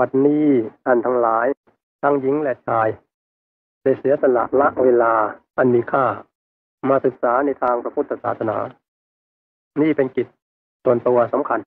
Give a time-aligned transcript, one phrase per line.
[0.00, 0.46] บัดนี้
[0.84, 1.46] ท่านทั้งหลาย
[2.02, 2.88] ทั้งหญิงและชาย
[3.82, 5.12] ได้เสียสละละเวลา
[5.58, 6.04] อันมีค่า
[6.88, 8.56] มาศึกษาในทางพระพุทธศาสนา
[9.80, 10.26] นี่เป็นกิจ
[10.84, 11.60] ส่วนตัวสำคัญ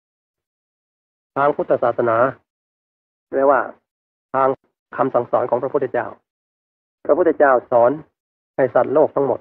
[1.38, 2.18] ทางพุทธศาสนา
[3.36, 3.62] เรียกว่า
[4.34, 4.48] ทาง
[4.98, 6.08] คำสั่งสอนของพระพุทธเจ้า
[7.06, 7.92] พระพุทธเจ้าสอน
[8.56, 9.40] ให้สัตว์โลกทั้งหมด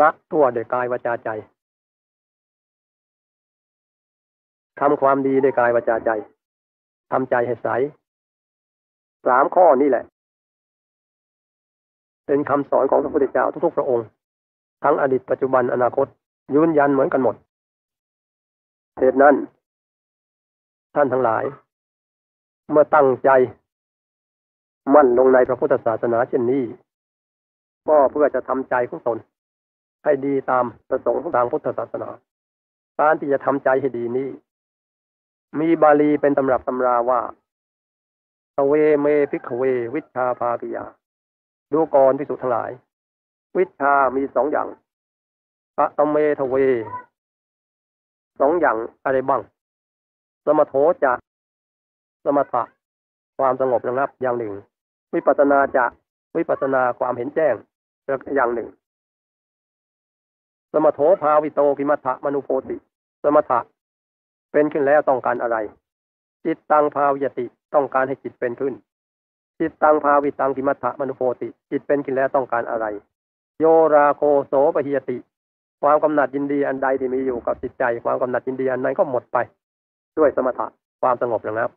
[0.00, 1.28] ละทั่วโดยกายวาจาใจ
[4.80, 6.10] ทำความดีโดยกายวาจาใจ
[7.12, 7.68] ทำใจให้ใส
[9.26, 10.04] สามข้อนี่แหละ
[12.26, 14.06] เป็นคำสอนของพระพุทธเจ้าทุกๆพระองค์
[14.84, 16.06] ทั้งอดีตปัจจุบันอนาคต
[16.54, 17.36] ยืนยันเหมือนกันหมด
[18.98, 19.34] เหตุนั้น
[20.94, 21.44] ท่านทั้งหลาย
[22.70, 23.30] เมื่อตั้งใจ
[24.94, 26.62] มั่นลงในพระพุทธศาสนาเช่นนี้
[27.88, 29.18] ก็เพื่อจะทำใจของตน
[30.04, 32.08] ให้ดีตามประสงค์ของทางพุทธศาสนา
[33.00, 34.28] การที่จะทำใจให้ดีนี้
[35.60, 37.20] มีบาลีเป็นตำรับตำราว่า
[38.56, 39.62] ทเวเมพิกเว
[39.94, 40.84] วิชาภากิยา
[41.72, 42.70] ดูก่อนพิสุทั้งหลาย
[43.56, 44.68] วิชามีสองอย่าง
[45.76, 46.56] พระตเมทเว
[48.40, 49.42] สองอย่างอะไรบ้าง
[50.44, 51.12] สมโถจะ
[52.24, 52.62] สมถะ
[53.38, 54.52] ความสงบระงับอย่างหนึ่ง
[55.14, 55.84] วิปัสนาจะ
[56.36, 57.54] วิปัสนาความเห็นแจ้ง
[58.36, 58.68] อย่างหนึ่ง
[60.72, 62.76] สมโถภาวิโตกิมัฏฐมนุโพติ
[63.22, 63.60] สมถะ
[64.52, 65.56] เป็นขึ้นแล้วต้องการอะไร
[66.44, 68.74] จิตตังภาวิยติต้องการให้จิตเป็นขึ้น
[69.60, 72.86] จิตตังภาวิตังกิมัฏฐมนุโพติ จิตเป็นขึ้นแล้วต้องการอะไร
[73.60, 75.18] โยราโคโสปหิยติ
[75.82, 79.38] ความกำหนัดยินดีอันใดที่มีอยู่กับจิตใจ ความกำหนัดยินดีอันนั้นก็หมดไป
[80.18, 80.66] ด้วยสมถะ
[81.02, 81.70] ความสงบระงับ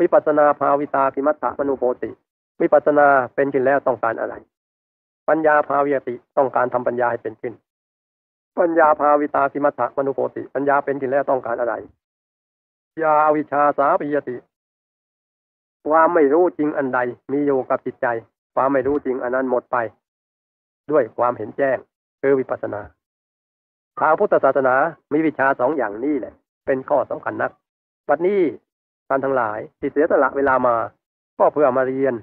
[0.00, 2.10] วิปัสนาภาวิตากิมัฏฐมนุโพติ
[2.60, 4.34] วิปัสนาเป็นขึ้นแล้วต้องการอะไร
[5.28, 7.54] ปัญญาภาวิยติต้องการทำปัญญาให้เป็นขึ้น
[8.58, 11.74] ปัญญาภาวิตาสิมัฏฐมนุโพติ ปัญญาเป็นกินแล้วต้องการอะไร
[13.02, 14.36] ยาวิชาสาปิยติ
[15.88, 17.00] ความไม่รู้จริงอันใด
[17.32, 18.06] มีอยู่กับจิตใจ
[18.54, 19.76] ความไม่รู้จริงอันนั้นหมดไป
[20.90, 21.78] ด้วยความเห็นแจ้ง
[22.20, 22.82] คือวิปัสนา
[24.00, 24.74] ทางพุทธศาสนา
[25.12, 26.34] มีวิชาสองอย่างนี้แหละ
[26.66, 27.52] เป็นข้อสำคัญนัก
[28.08, 28.42] วันนี้
[29.08, 30.76] ท่านทั้งหลายที่เสียสละเวลามา
[31.38, 32.14] ก็เพื่อมาเรียน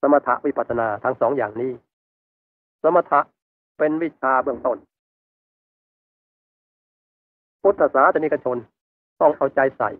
[0.00, 1.72] สมถะวิปัสนาทั้งสองอย่างนี้
[2.82, 3.20] สมถะ
[3.78, 4.78] เป็นวิชาเบื้องต้น
[7.66, 8.58] พุทธศาสนิกชน
[9.20, 9.90] ต้องเอาใจใส่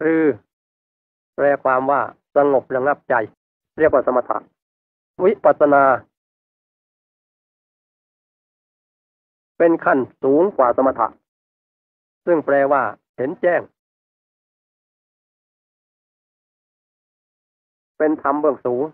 [0.00, 0.22] คือ
[1.34, 2.00] แปลความว่า
[2.36, 3.14] สงบระงับใจ
[3.78, 4.38] เรียกว่าสมถะ
[5.24, 5.82] วิปัสนา
[9.58, 11.06] เป็นขั้นสูงกว่าสมถะ
[12.26, 12.82] ซึ่งแปลว่า
[13.16, 13.60] เห็นแจ้ง
[17.98, 18.84] เป็นธรรมเบื้องสูง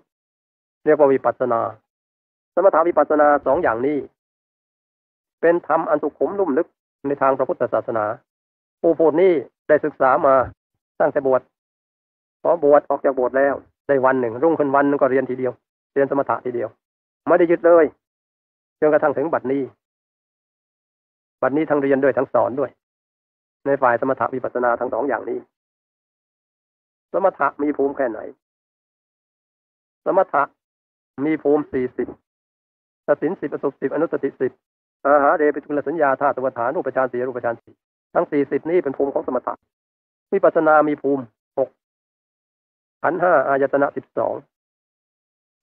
[0.84, 1.60] เรียกว่าวิปัสนา
[2.54, 3.98] สมถะวิปัสนาสองอย่างนี้
[5.40, 6.68] เป็นธรรมอันสุขุมลุ่มลึก
[7.06, 8.04] ในทางพระพุทธศาสนา
[8.80, 9.32] ผู้พูดนี้
[9.68, 10.34] ได้ศึกษามา
[11.00, 11.42] ตั้งแต่บวช
[12.42, 13.54] พอบวชออกจากบวชแล้ว
[13.88, 15.52] ได้วันหนึ่ง รุ่งขึ้นวันนึงก็เรียนทีเดียว
[15.94, 16.68] เรียนสมถะทีเดียว
[17.28, 17.84] ไม่ได้หยุดเลย
[18.80, 19.62] จนกระทั่งถึงบัดนี้
[21.42, 22.70] บัดนี้ทั้งเรียนด้วยทั้งสอนด้วย
[23.66, 25.38] ในฝ่ายสมถะวิปัสนาทั้งสองอย่างนี้
[27.12, 28.20] สมถะมีภูมิแค่ไหน
[30.04, 30.42] สมถะ
[31.24, 32.08] มีภูมิสี่สิบ
[33.06, 34.52] สสินสิบประสบสิบอนุสติสิบ
[35.06, 37.74] อาหาเรปิจุลสัญญาธาตุวฐานรูปฌานสี่รูปฌานสี่
[38.14, 39.54] ทั้งสี่สิบนี้เป็นภูมิของสมถะ
[40.32, 41.22] วิปัสนามีภูมิ
[41.58, 41.68] หก
[43.02, 44.34] ขันห้าอายตนะสิบสอง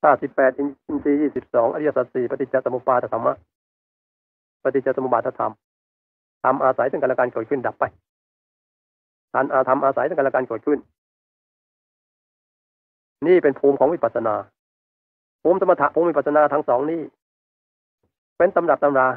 [0.02, 3.36] ธาตุสิบแปดอินทรีย์ยี่สิบสองอริยสัจสี่ปฏิจจสมุปบาทธรรมะ
[4.64, 5.54] ปฏิจจสมุปบาทธรรม
[6.44, 7.84] ทำอาศัยซึ่งกันและกันเกิดขึ้นดับไป
[9.34, 10.80] ทันอาธรรมอาศัยซึ่งกันและกันเกิดขึ้น
[13.28, 14.36] นี่เป็นภูมิของวิปัสนา
[15.44, 17.02] ภูมิสมถะภูมิวิปัสนาทั้งสองนี้
[18.38, 19.08] เป็นตำรับตำรา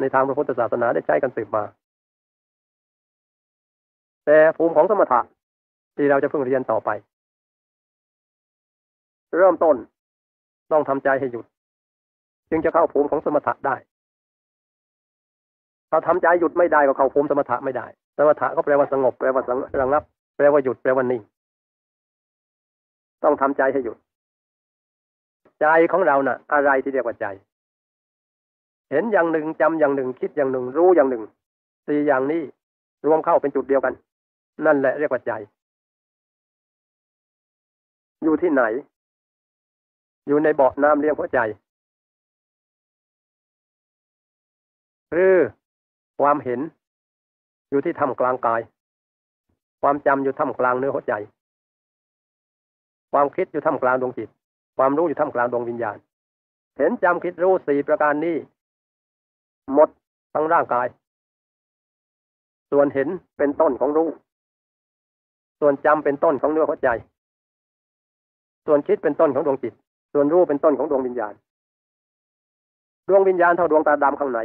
[0.00, 1.64] ในทางพระพุทธศาสนาได้ใช้กันสืบมา
[4.26, 5.20] แต่ภูมิของสมถะ
[5.96, 6.90] ที่เราจะเพิ่งเรียนต่อไป
[9.38, 9.76] เริ่มต้น
[10.72, 11.46] ต้องทำใจให้หยุด
[12.50, 13.76] จึงจะเข้าภูมิของสมถะได้
[15.90, 17.86] ถ้าทำใจหยุดไม่ได้ก็เข้าภูมิสมถะไม่ได้
[18.16, 19.42] สมถะก็แปลว่าสงบแปลว่า
[19.80, 20.02] ระงับ
[20.36, 21.22] แปลว่าหยุดแปลว่านิ่ง
[23.24, 23.96] ต้องทำใจให้หยุด
[25.60, 27.26] ใจของเรานะ่ะ อะไรที่เรียกว่าใจ
[28.90, 31.22] เห็นอย่างหนึ่งจำอย่างหนึ่ง คิดอย่างหนึ่ง รู้อย่างหนึ่ง
[31.86, 32.42] สี่อย่างนี้
[33.06, 33.94] รวมเข้าเป็นจุดเดียวกัน
[34.66, 35.32] นั่นแหละเรียกว่าใจ
[38.22, 38.62] อยู่ที่ไหน
[40.26, 41.38] อยู่ในเบาะน้ำเลี้ยงหัวใจ
[45.12, 45.34] คือ
[46.20, 46.60] ความเห็น
[47.70, 48.60] อยู่ที่ทำกลางกาย
[49.82, 51.14] ความจำอยู่ท่ากลางเนื้อหัวใจ
[53.12, 54.28] ความคิดอยู่ท่ากลางดวงจิต
[54.76, 55.96] ความรู้อยู่ท่ากลางดวงวิญญาณ
[56.78, 58.36] เห็นจำคิดรู้สี่ประการนี้
[59.74, 59.88] หมด
[60.34, 60.86] ทั้งร่างกาย
[62.70, 63.08] ส่วนเห็น
[63.38, 64.08] เป็นต้นของรู้
[65.60, 66.88] ส่วนจำเป็นต้นของเนื้อหัวใจ
[68.66, 69.72] ส่วนคิดเป็นต้นของดวงจิต
[70.12, 71.34] ส่วนรู้เป็นต้นของดวงวิญญาณ
[73.08, 74.38] ดวงวิญญาณเท่าดวงตาดำข้างใน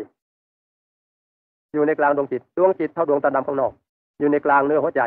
[1.74, 3.72] อยู่ในกลางดวงจิต ดวงจิตเท่าดวงตาดำข้างนอก
[4.20, 5.02] อยู่ในกลางเนื้อหัวใจ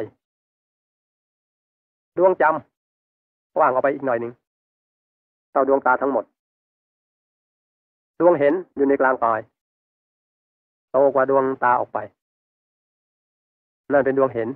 [2.18, 4.32] ดวงจำว่างออกไปอีกหน่อยหนึ่ง
[5.52, 6.24] เท่าดวงตาทั้งหมด
[8.20, 9.40] ดวงเห็นอยู่ในกลางกาย
[10.96, 11.98] โตกว่าดวงตาออกไป
[13.92, 14.48] นั่นเป็นดวงเห็น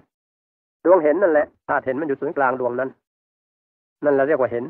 [0.85, 2.91] ดวงเห็นนั่นแหละธาตุเห็นมันอยู่ศูนย์กลางดวงนั้น
[4.05, 4.65] นั่นเราเรียกว่าเห็น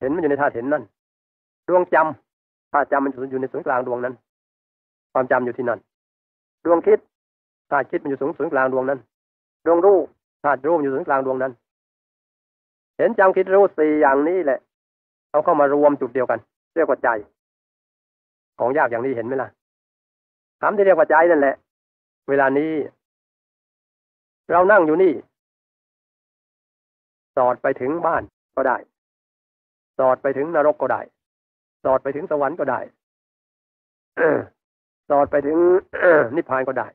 [0.00, 0.82] เห็นมันอยู่ในธาตุเห็นนั่น
[1.68, 4.14] ดวงจำธาตุจำมันอยู่ในศูนย์กลางดวงนั้น
[5.12, 5.78] ความจำอยู่ที่นั่น
[6.64, 6.98] ดวงคิด
[7.70, 8.98] ธาตุคิดมันอยู่ศูนย์กลางดวงนั้น
[9.66, 9.98] ดวงรู้
[10.44, 11.52] ธาตุรู้มันอยู่ศูนย์กลางดวงนั้น
[12.98, 14.58] เห็นจำคิดรู้สี่อย่างนี้แหละ
[15.30, 16.38] เอาเข้ามารวมจุดเดียวกัน
[16.74, 17.08] เรียกว่าใจ
[18.58, 19.48] ของยากอย่างนี้เห็นไหมล่ะ
[20.60, 21.56] คำที่เรียกว่าใจนั่นแหละ
[22.28, 22.72] เวลานี้
[24.52, 25.12] เรานั่งอยู่นี่
[27.36, 28.22] สอดไปถึงบ้าน
[28.56, 28.76] ก็ได้
[29.98, 31.00] สอดไปถึงนรกก็ได้
[31.84, 32.80] สอดไปถึงสวรรค์ก็ได้
[35.10, 35.58] สอดไปถึง
[36.36, 36.88] นิพพานก็ได้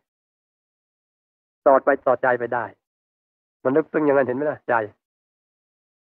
[1.65, 2.65] สอดไปสอดใจไปได้
[3.63, 4.73] มันลึกซึ้งอย่างนั้นเห็นไหมล่ะใจ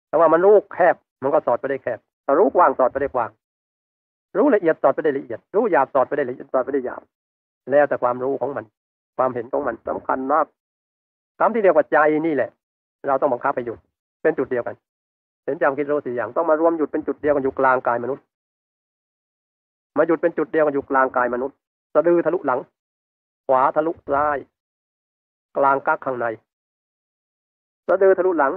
[0.09, 3.31] แต่ว่ามันรู้แคบ มันก็สอดไปได้แคบแต่รู้กว้างสอดไปได้กว้าง
[4.39, 7.03] รู้ละเอียดสอดไปได้ละเอียด รู้หยาบสอดไปได้ละเอียดสอดไปได้หยาบ
[7.71, 8.65] แล้วแต่ความรู้ของมัน
[9.17, 10.47] ความเห็นของมันสำคัญมาก
[11.39, 12.51] คำที่เรียกว่าใจนี่แหละ
[13.09, 13.79] เราต้องบังคับไปหยุด
[14.23, 14.75] เป็นจุดเดียวกัน
[15.45, 18.25] เห็นจำคิดรู้สี่อย่างต้องมารวมหยุดเป็นจุดเดียวกันอยู่กลางกายมนุษย์
[19.99, 21.57] มาหยุดเป็นจุดเดียวกันอยู่กลางกายมนุษย์
[21.95, 22.61] สะดือทะลุหลัง
[23.47, 24.39] ขวาทะลุซ้าย
[25.57, 26.27] กลางกักข้างใน
[27.89, 28.53] สะดือทะลุหลัง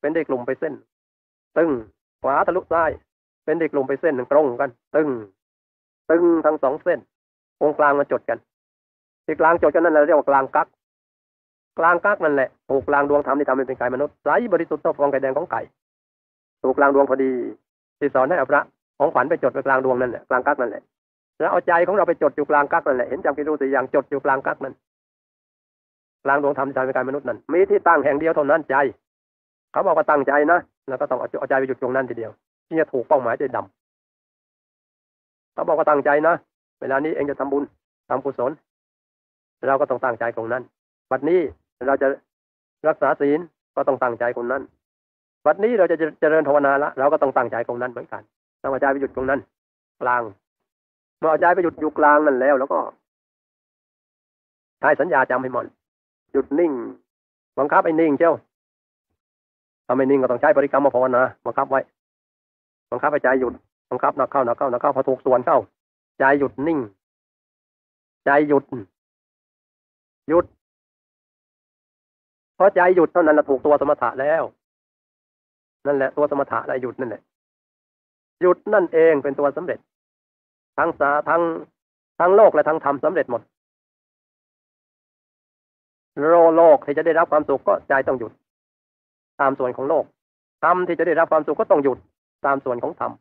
[0.00, 0.74] เป็นเด็กกลุ่มไปเส้น
[1.56, 1.70] ตึง
[2.22, 2.90] ขวาทะลุซ้าย
[3.44, 5.08] เป็นเด็กกลุ่มไปเส้นหนึ่งตรงกัน ตึง
[6.10, 6.98] ตึงทั้งสองเส้น
[7.62, 8.38] องกลางมาจดกัน
[9.26, 10.66] ที่กลางจดกันนั่นเราเรียกว่ากลางกัก
[11.78, 15.60] กลางกักนั่นแหละถูกกลางดวงธรรมที่ทำให้เป็นกายมนุษย์ใสบริสุทธิ์เท่าฟองไก่แดงของไก่
[16.62, 17.30] ถูกกลางดวงพอดี
[17.98, 18.62] ที่สอนให้อาพระ
[18.98, 20.82] ของขวัญไปจดไปกลางดวงนั่นแหละกลางกักนั่นแหละ
[21.38, 24.74] แล้วเอาใจของเราไปจดอยู่กลางกักนั่นแหละเห็นจำกิรูสี่อย่างจดอยู่กลางกักนั่น
[26.24, 28.76] กลางดวงธรรมที่ทำให้เป็นกายมนุษย์นั่นมีที่ตั้งแห่งเดียวเท่านั้นใจ
[29.72, 32.32] เขาบอกว่าตั้งใจนะแล้วก็ต้องเอาใจไปหยุดตรงนั้นทีเดียว
[32.68, 36.34] ที่จะถูกเป้าหมายใจดำเขาบอกว่าตั้งใจนะ
[36.80, 37.64] เวลานี้เองจะทำบุญ
[38.08, 38.50] ทำกุศล
[39.66, 40.62] เราก็ต้องตั้งใจตรงนั้น
[41.10, 41.40] บัดนี้
[41.86, 42.08] เราจะ
[42.88, 43.40] รักษาศีล
[43.76, 44.62] ก็ต้องตั้งใจตรงนั้น
[45.46, 48.22] บัดนี้เราจะเจริญภาวนาละเราก็ต้องตั้งใจตรงนั้นเหมือนกัน
[48.62, 49.40] ต้องเอาใจไปหยุดตรงนั้น
[50.02, 50.22] กลาง
[51.18, 52.78] เมื่อเอาใจไปหยุดอยู่กลางนั่นแล้ว แล้วก็
[54.80, 55.64] ใช้สัญญาจำให้หมด
[56.32, 56.72] หยุดนิ่ง
[57.58, 58.32] บังคับไอ้นิ่งเจ้า
[59.86, 61.80] ถ้าไม่นิ่งก็ต้องใช้บริกรรมมาภาวนาบังคับไว้
[62.90, 63.52] บังคับให้ใจหยุด
[63.90, 65.58] บังคับนักเข้านักเข้านักเข้าพอถูกส่วนเข้า
[66.18, 66.78] ใจหยุดนิ่ง
[68.24, 68.64] ใจหยุด
[70.28, 70.44] หยุด
[72.54, 74.42] เพราะใจหยุดเท่านั้นเราถูกตัวสมถะแล้ว
[75.86, 77.22] นั่นแหละตัวสมถะได้หยุดนั่นแหละ
[78.40, 79.78] หยุดนั่นเองเป็นตัวสำเร็จ
[80.78, 81.42] ทั้งสาทั้ง
[82.20, 83.42] ทั้งโลกและทั้งธรรมสำเร็จหมด
[86.28, 88.32] โลโลกที่จะได้รับความสุขก็ใจต้องหยุด
[89.40, 90.04] ตามส่วนของโลก
[90.64, 91.98] ธรรมที่จะได้รับความสุขก็ต้องหยุด
[92.46, 93.12] ตามส่วนของธรรม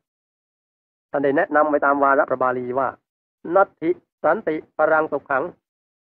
[1.15, 2.88] ท่านได้แนะนำไปตามวาระพระบาลีว่า
[3.56, 3.89] นัตถิ
[4.23, 5.44] สันติปรังสุขขัง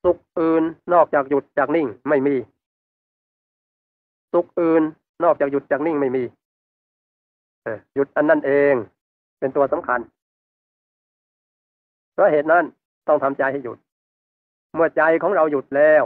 [0.04, 0.62] สุขอื่น
[0.92, 2.36] นอกจากหยุดจากนิ่งไม่มี
[4.32, 4.82] สุขอื่น
[5.24, 6.22] นอกจากหยุดจากนิ่งไม่มี
[7.94, 8.74] หยุดอันนั่นเอง
[9.38, 10.00] เป็นตัวสำคัญ
[12.12, 12.64] เพราะเหตุนั้น
[13.08, 13.78] ต้องทำใจให้หยุด
[14.74, 16.02] เมื่อใจของเราหยุดแล้ว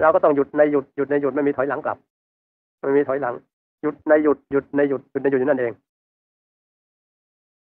[0.00, 1.98] เราก็ต้องหยุดในหยุดหยุดในหยุดไม่มีถอยหลังกลับ
[2.80, 3.34] ไม่มีถอยหลัง
[3.82, 5.74] หยุดในหยุดหยุดในหยุดหยุดในหยุดนั่นเอง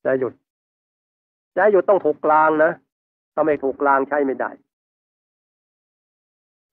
[0.05, 0.33] ใจหยุด
[1.55, 2.73] ใจหยุดต้องถูกกลางนะ
[3.35, 4.51] ถ้าไม่ถูกกลางใช้ไม่ได้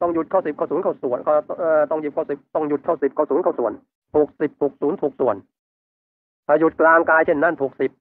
[0.01, 1.33] ต้องหยุดเข้าสิบเข้าศูนย์เข้าส่วนก็
[1.91, 3.73] ต้องหยุดเข้าสิบต้องหยุดเข้าสิบเข้าศูนย์เข้าส่วน
[4.15, 5.35] ถูกสิบถูกศูนย์ถูกส่วน
[6.47, 7.91] ถ้าหยุดกลางกายเช่นนั้นถูกสิบ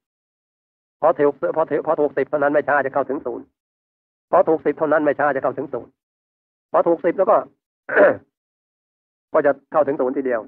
[1.01, 3.45] พอถูกพอถูกพอถูกสิบเท่านั้นไม่ช้าจะเข้าถึงศูนย์
[4.31, 5.91] พอถูกสิบเท่านั้นไม่ช้าจะเข้าถึงศูนย์
[6.73, 7.37] พอถูกสิบแล้วก็
[9.33, 10.41] ก็จะเข้าถึงศูนย์ทีเดียว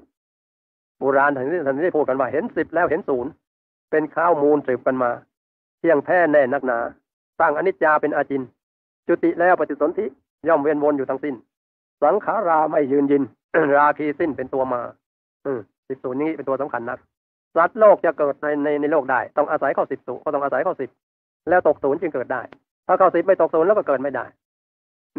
[0.99, 3.31] โบราณท่านนี้ท่านนี้พูดกันว่าเห็นสิบแล้วเห็นศูนย์
[3.93, 5.11] เป็นข้าวมูลสืบกันมา
[5.79, 6.79] เที่ยงแท้แน่นักหนา
[7.39, 8.41] ตั้งอนิจจาเป็นอาจิน
[9.07, 10.05] จุติแล้วปฏิสนธิ
[10.47, 11.35] ย่อมเวียนวนอยู่ทั้งสิ้น
[12.03, 13.23] สังขาราไม่ยืนยิน
[13.77, 14.81] ราคีสิ้นเป็นตัวมา
[15.45, 15.51] อื
[15.87, 16.99] สิบสูนี้เป็นตัวสำคัญนัก
[17.55, 20.89] สัตว์โลกจะเกิดในในในโลกได้ ต้องอาศัยข้าสิบสูก็ต้องอาศัยข้าสิบ
[21.49, 22.41] แล้วตกศูนย์จึงเกิดได้
[22.87, 24.25] ถ้าข้าสิบไม่ตกศูนย์แล้วก็เกิดไม่ได้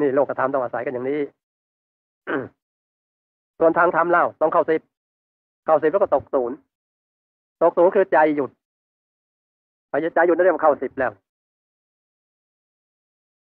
[0.00, 1.20] นี่โลกธรรมต้องอาศัยกันอย่างนี้
[3.58, 4.80] ส่วนทางธรรมเล่าต้องเข้าสิบ
[5.66, 6.56] เข้าสิบแล้วก็ตกศูนย์
[7.62, 8.50] ตกศูนย์คือใจหยุด
[9.94, 11.12] พอใจหยุดนั่นเรียกว่าเข้าสิบแล้ว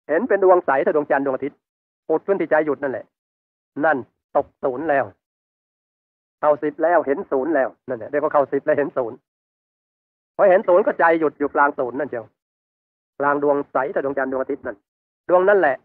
[0.08, 1.58] เห็นเป็นดวงใสถ้าดวงจันทร์ดวงอาทิตย์
[2.08, 3.04] ปุดขึ้นที่ใจหยุดนั่นแหละ
[3.84, 3.96] นั่น
[4.36, 5.04] ตกศูนย์แล้ว
[6.40, 9.16] เข้าสิบแล้วเห็นศูนย์แล้วนั่นแหละเรียกว่าเข้าสิบแล้วเห็นศูนย์
[10.36, 12.24] พอเห็นศูนย์ก็ใจหยุดอยู่กลางศูนย์นั่นเชียว
[13.18, 14.76] กลางดวงใสแต่ดวงจันทร์ดวงอาทิตย์นั่น
[15.28, 15.76] ดวงนั่นแหละ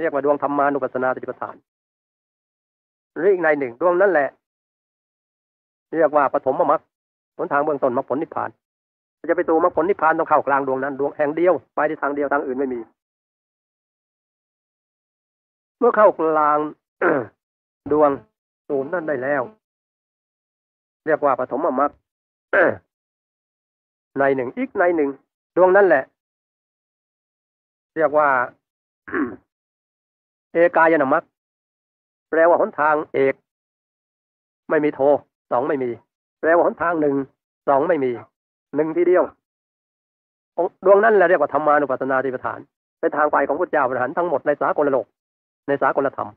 [0.00, 1.56] เรียกว่าดวงธรรมานุปัสสนาสติปัฏฐาน
[3.14, 4.28] หรืออีกในหนึ่งดวงนั่นแหละ
[5.94, 6.80] เรียกว่าปฐมมรรค
[7.36, 8.50] หนทางเบื้องต้นมรรคผลนิพพาน
[9.26, 12.80] จะไปตูมรรคผลนิพพานต้องเข้ากลางดวงนั้นดวงแห่งเดียวไปที่ทางเดียวทางอื่นไม่มี
[15.78, 16.58] เมื่อเข้ากลาง
[17.92, 18.10] ดวง
[18.68, 19.42] ศูนย์นั่นได้แล้ว
[21.06, 21.90] เรียกว่าปฐมมรรค
[24.18, 25.10] ในหนึ่งอีกในหนึ่ง
[25.56, 26.04] ดวงนั่นแหละ
[27.96, 28.28] เรียกว่า
[30.52, 31.24] เอกายนมรรค
[32.30, 33.34] แปลว่าหนทางเอก
[34.70, 35.00] ไม่มีโท
[35.50, 35.90] สองไม่มี
[36.40, 37.14] แปลว่าหนทางหนึ่ง
[37.68, 38.12] สองไม่มี
[38.74, 39.24] หนึ่งทีเดียว
[40.84, 42.58] ดวงนั้นแหละเรียกว่าธรรมานุปัสสนาธิปฐาน
[43.00, 45.06] เป็นทางไปของพระเจ้าพระหันทั้งหมดในสากลโลก
[45.68, 46.28] ในสากลธรรม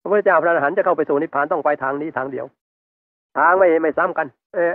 [0.00, 2.46] พระพุทธเจ้าพระอรหันต์จะเข้าไปสู่นิพพานต้องไปทางนี้ทางเดียว
[3.36, 4.72] ทางไม่ไม่ซ้ำกันเออ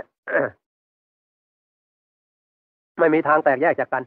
[2.98, 4.02] ไม่มีทางแตกแยกจากกัน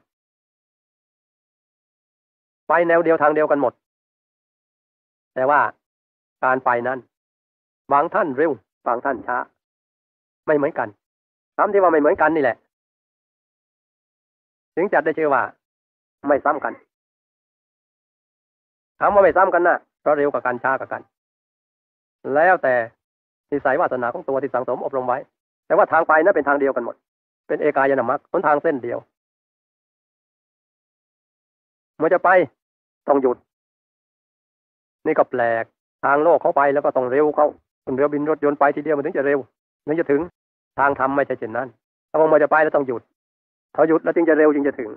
[2.67, 3.73] ไปแนวเดียวทางเดียวกันหมด
[5.35, 5.61] แต่ว่า
[6.43, 6.99] การไปนั้น
[7.93, 8.51] บางท่านเร็ว
[8.87, 9.37] บางท่านช้า
[10.47, 10.87] ไม่เหมือนกัน
[11.59, 12.57] คำที่ว่าไม่เหมือนกันนี่แหละ
[14.75, 15.41] ถึงจัดได้ชื่อว่า
[16.27, 16.73] ไม่ซ้ำกัน
[18.99, 21.01] คำว่าไม่ซ้ำกันนะเพราะเร็วกับกันช้ากับกัน
[22.35, 22.73] แล้วแต่
[23.51, 25.17] นิสัยวาสนาของตัวที่สังสมอบรมไว้
[25.65, 26.95] แต่ว่าทางไปนั้นเป็นทางเดียวกันหมด
[27.47, 28.99] เป็นเอกายนามัคหนทางเส้นเดียว
[31.97, 32.29] เมื่อจะไป
[33.07, 33.37] ต้องหยุด
[35.05, 35.63] นี่ก็แปลก
[36.05, 37.47] ทางโลกเขาไปแล้วก็ต้องเร็วเขา
[37.83, 39.39] คนเรือบินรถยนต์ไปทีเดียวมันถึงจะเร็ว
[39.85, 40.21] ถึงจะถึง
[40.79, 41.67] ทางธรรมไม่ใช่เช่นนั้น
[42.09, 43.01] ถ้าพอมาจะไปแล้วต้องหยุด
[43.73, 44.91] เขาหยุดแล้วจึงจะเร็วจึงจะถึง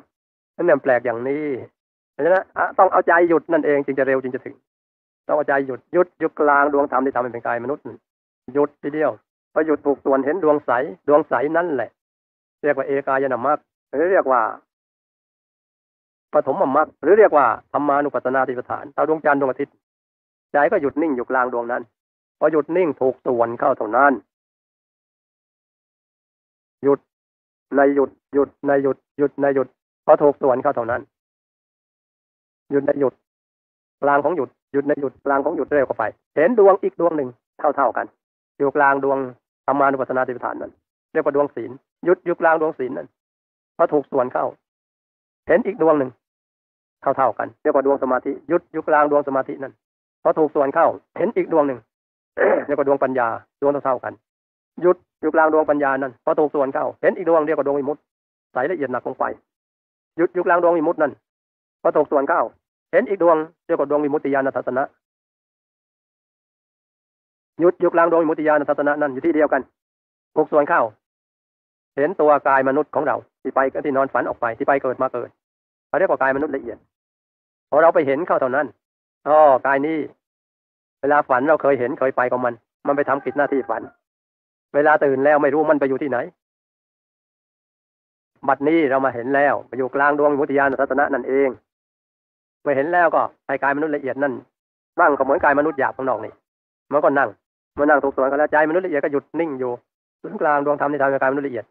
[0.56, 1.44] นั่นเนี่ยแปลกอย่างนี้
[2.12, 2.44] เพราะฉะนั้น
[2.78, 4.54] ต้องเอาใจหยุดนั่นเองจึงจะเร็วจึงจะถึง
[5.28, 7.84] ต้องเอาใจหยุดหยุดหยุดกลางดวงธรรมที่ทำให้เป็นกายมนุษย์
[8.54, 9.10] หยุดทีเดียว
[9.52, 10.70] พอหยุดถูกส่วนเห็นดวงใส
[11.08, 11.90] ดวงใสนั่นแหละ
[12.62, 13.58] เรียกว่าเอกายนามัค
[13.94, 14.42] หรือเรียกว่า
[16.32, 19.74] ปฐมมัคหรือเรียกว่าธรรมานุปัสสนาติปฐานเอาดวงจันทร์ดวงอาทิตย์
[20.52, 21.82] ใจก็หยุดนิ่งอยู่กลางดวงนั้น
[22.38, 24.12] พอหยุดนิ่งถูกส่วนเข้าเท่านั้น
[26.84, 26.98] หยุด
[27.76, 29.68] ในหยุดหยุดในหยุดหยุดในหยุด
[30.06, 31.00] พอถูกส่วนเข้าเท่านั้น
[32.70, 33.14] หยุดในหยุด
[34.02, 38.06] กลางของหยุดหยุดในหยุดกลางของหยุดเร็วเข้าไป เห็นดวงอีกดวงหนึ่งเท่าเท่ากัน
[38.58, 39.18] อยู่กลางดวง
[39.66, 40.72] ธรรมานุปัสสนาติปฐานนั้น
[41.12, 41.70] เรียกว่าดวงศีล
[42.04, 43.08] หยุดอยู่กลางดวงศีลนั้น
[43.76, 44.46] พอถูกส่วนเข้า
[45.48, 46.10] เห็นอีกดวงหนึ่ง
[47.02, 49.72] เท่าเท่ากันเรียกว่าดวงสมาธิหยุดอยู่กลางดวงสมาธินั้น
[50.22, 50.86] พอถูกส่วนเข้า
[51.18, 51.80] เห็นอีกดวงหนึ่ง
[52.66, 53.28] เรียกว่าดวงปัญญา
[53.60, 54.12] ดวงเท่าเท่ากัน
[54.80, 57.98] หยุดอยู่กลางดวงปัญญานั้นพอถูกส่วนเข้าเห็นอีกดวงเรียกว่าดวงอิมุต
[58.52, 59.24] ใสละเอียดหนักลงไป
[60.16, 61.12] หยุดอยู่กลางดวงอิมุตนั้น
[61.82, 62.40] พอถูกส่วนเข้า
[62.92, 63.36] เห็นอีกดวง
[63.66, 64.84] เรียกว่าดวงวิมุตติญาณทัศนะ
[67.60, 69.62] หยุดอยู่กลางดวงวิมุตติญาณทัศนะนั่นอยู่ที่เดียวกัน
[70.34, 70.82] ถูกส่วนเข้า
[71.96, 75.28] เห็นตัวกายมนุษย์ของเรา ที่ไปก็ที่นอนฝันออกไปที่ไปเกิดมาเกิด
[75.88, 76.78] เขาเรียกว่ากายมนุษย์ละเอียด
[77.70, 78.66] พอเราไปเห็นเข้าเท่านั้น
[79.28, 79.98] อ๋อกายนี้
[81.00, 82.54] เวลาฝันเราเคยเห็นเคยไปกับมัน
[82.86, 83.82] มันไปทำกิจหน้าที่ฝัน
[84.74, 86.18] เวลาตื่นแล้วไม่รู้มันไปอยู่ที่ไหน
[88.48, 91.48] บัดนี้เรามาเห็นแล้วไปอยู่กลางดวงมุติยานทัศนะนั่นเอง
[92.62, 94.32] เมื่อเห็นแล้วก็ไอกายมนุษย์ละเอียดนั่น
[95.00, 96.32] นั่งก็เหมือนกายมนุษย์หยาบข้างนอกนี่
[96.92, 97.28] มันก็นั่ง
[97.78, 99.72] มื่อนั่งถูกส่วนกันแล้วใจมนุษย์ละเอียดก็หยุดนิ่งอยู่
[100.22, 101.64] ศูนย์กลางดวงธรรมในทางกายมนุษย์ละเอียด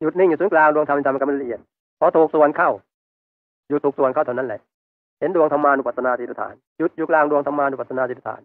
[0.00, 1.60] หยุดนิ่งอยู่ศูนย์กลางดวงธรรมในทางกายมนุษย์ละเอียด
[1.98, 2.70] พอถูกส่วนเข้า
[3.68, 4.60] อยู่ถูกส่วนเข้าเท่านั้นแหละ
[5.20, 8.40] เห็นดวงธรรมานุปัสสนาติฐานหยุดอยู่กลางดวงธรรมานุปัสสนาติฐาน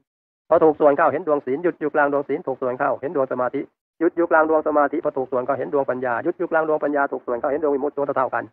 [0.49, 3.61] พอถูกส่วนเข้าเห็นดวงศีลหยุดอยู่กลางดวงศีลถูกส่วนเข้าเห็นดวงสมาธิ
[3.99, 8.43] หยุดอยู่กลางดวงสมาธิพอถูกส่วนก็เห็นดวงปัญญาหยุดอยู่กลางดวงปัญญาถูกส่วนก็เห็นดวงวิมุตติดวงเท่ากัน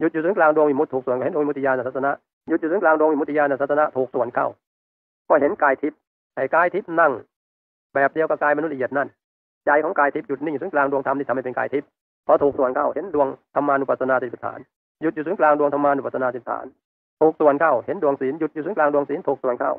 [0.00, 2.12] หยุดอยู่ถึงกลางดวงวิมุตติถูกส่วนก็เห็นดวงวิมุตติญาณทัศนะ
[2.48, 4.46] หยุดอยู่ถึงกลางดวงวิมุตติญาณทัศนะถูกส่วนเข้า
[5.28, 5.98] ก็เห็นกายทิพย์
[6.36, 7.12] ไอ้กายทิพย์นั่ง
[7.94, 9.08] แบบเดียวกับกายมนุษย์ละเอียดนั่น
[9.66, 11.88] ใจของกายทิพย์หยุดนิ่งอยู่ถึงกลางดวงธรรมที่ทำให้เป็นกายทิพย์
[12.26, 14.60] พอถูกส่วนเข้าเห็นดวงธรรมานุปัสสนาติฐาน
[15.02, 16.66] หยุดอยู่ถึงกลางดวงธรรมานุปัสสนาติฐาน
[17.20, 19.72] ถูกส่วนเข้าเห็นดวงศีลหยุดอยู่ถึงกลางดวงศีลถูกส่วนเข้า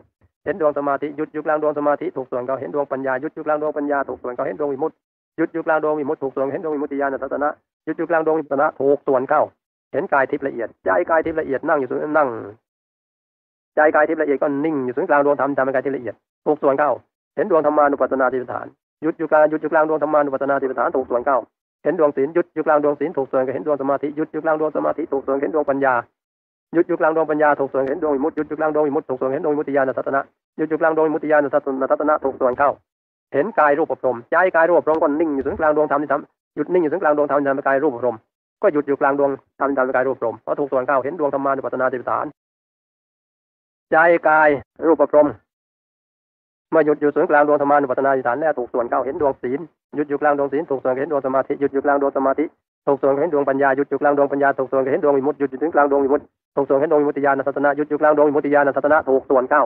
[0.46, 4.96] เห็นดวงสมาธิหยุดอยู่กลางดวงสมาธิถูกส่วนเข้าเห็นดวงปัญญาหยุดอยู่กลางดวงปัญญาถูกส่วนเข้าเห็นดวงวิมุตติ
[5.38, 7.50] หยุดอยู่กลางดวงวิมุตติถูกส่วนเห็นดวงวิมุตติญาณทัศนะ
[7.86, 9.42] หยุดอยู่กลางดวงวิมุตติถูกส่วนเข้า
[9.94, 12.30] เห็นกายทิพย์ละเอียดใจกายทิพย์ละเอียดนั่งอยู่ตรงนั่ง
[13.76, 16.92] ใจกายทิพย์ละเอียดก็นิ่งอยู่ตรงกลางดวงธรรมทำเป็นกายทิพย์ละเอียดถูกส่วนเข้า
[17.36, 18.68] เห็นดวงธรรมานุปัสสนาติฐาน
[19.02, 21.38] หยุดอยู่กลางหยุดอยู่กลางดวงธรรมานุปัสสนาติฐานถูกส่วนเข้า
[21.84, 25.94] เห็นดวงศีลหยุดอยู่กลางดวงศีลถูกส่วนก็เห็นดวงสมาธิหยุดอยู่กลางดวงสมาธิถูกส่วนเห็นดวงปัญญา
[26.76, 30.22] ยุดยู่กลางดวงปัญญาถูกส่วนเห็นดวงวิมุตติหยุดยู่กลางดวงวิมุติถูกส่วนเห็นดวงวิมุติญาณทัศนะ
[30.58, 32.70] หยุดยู่กลางดวงวิมุติญาณทัศนะทัศนะถูกส่วนเข้า
[33.34, 38.16] เห็นกายรูปพรมใจกายรูปพรมก็นิ่งอยู่ตรงกลางดวงธรรมที่ทำหยุดนิ่งอยู่ตรงกลางดวงธรรมที่ทำเป็นกายรูปพรม
[38.62, 42.26] ก็หยุดอยู่กลางดวงธรรมที่ทำเป็นกายรูปพรมเพราะถูกส่วนเข้าเห็นดวงธรรมานุปัสสนาติฐาน
[43.92, 43.98] ใจ
[44.30, 44.50] กาย
[44.88, 45.28] รูปพรม
[46.72, 49.60] เมื่อหยุดอยู่ศูนย์กลางดวงธรรมานุปัสสนาธิฐานแล้วถูกส่วนเข้าเห็นดวงศีล
[49.96, 52.46] หยุดอยู่กลางดวงศีลถูกส่วนเห็นดวงสมาธิหยุดอยู่กลางดวงสมาธิ
[52.86, 59.64] ถูกส่วนเห็นดวงปัญญาหยุดอยู่กลางดวงปัญญาถูกส่วนเห็นดวงวิมุตติหยุดอยู่ถึงกลางดวงวิมุตติถูกส่วนเห็นดวงวิมุตติญาณทัศนะหยุดอยู่กลางดวงวิมุตติญาณทัศนะถูกส่วนเข้า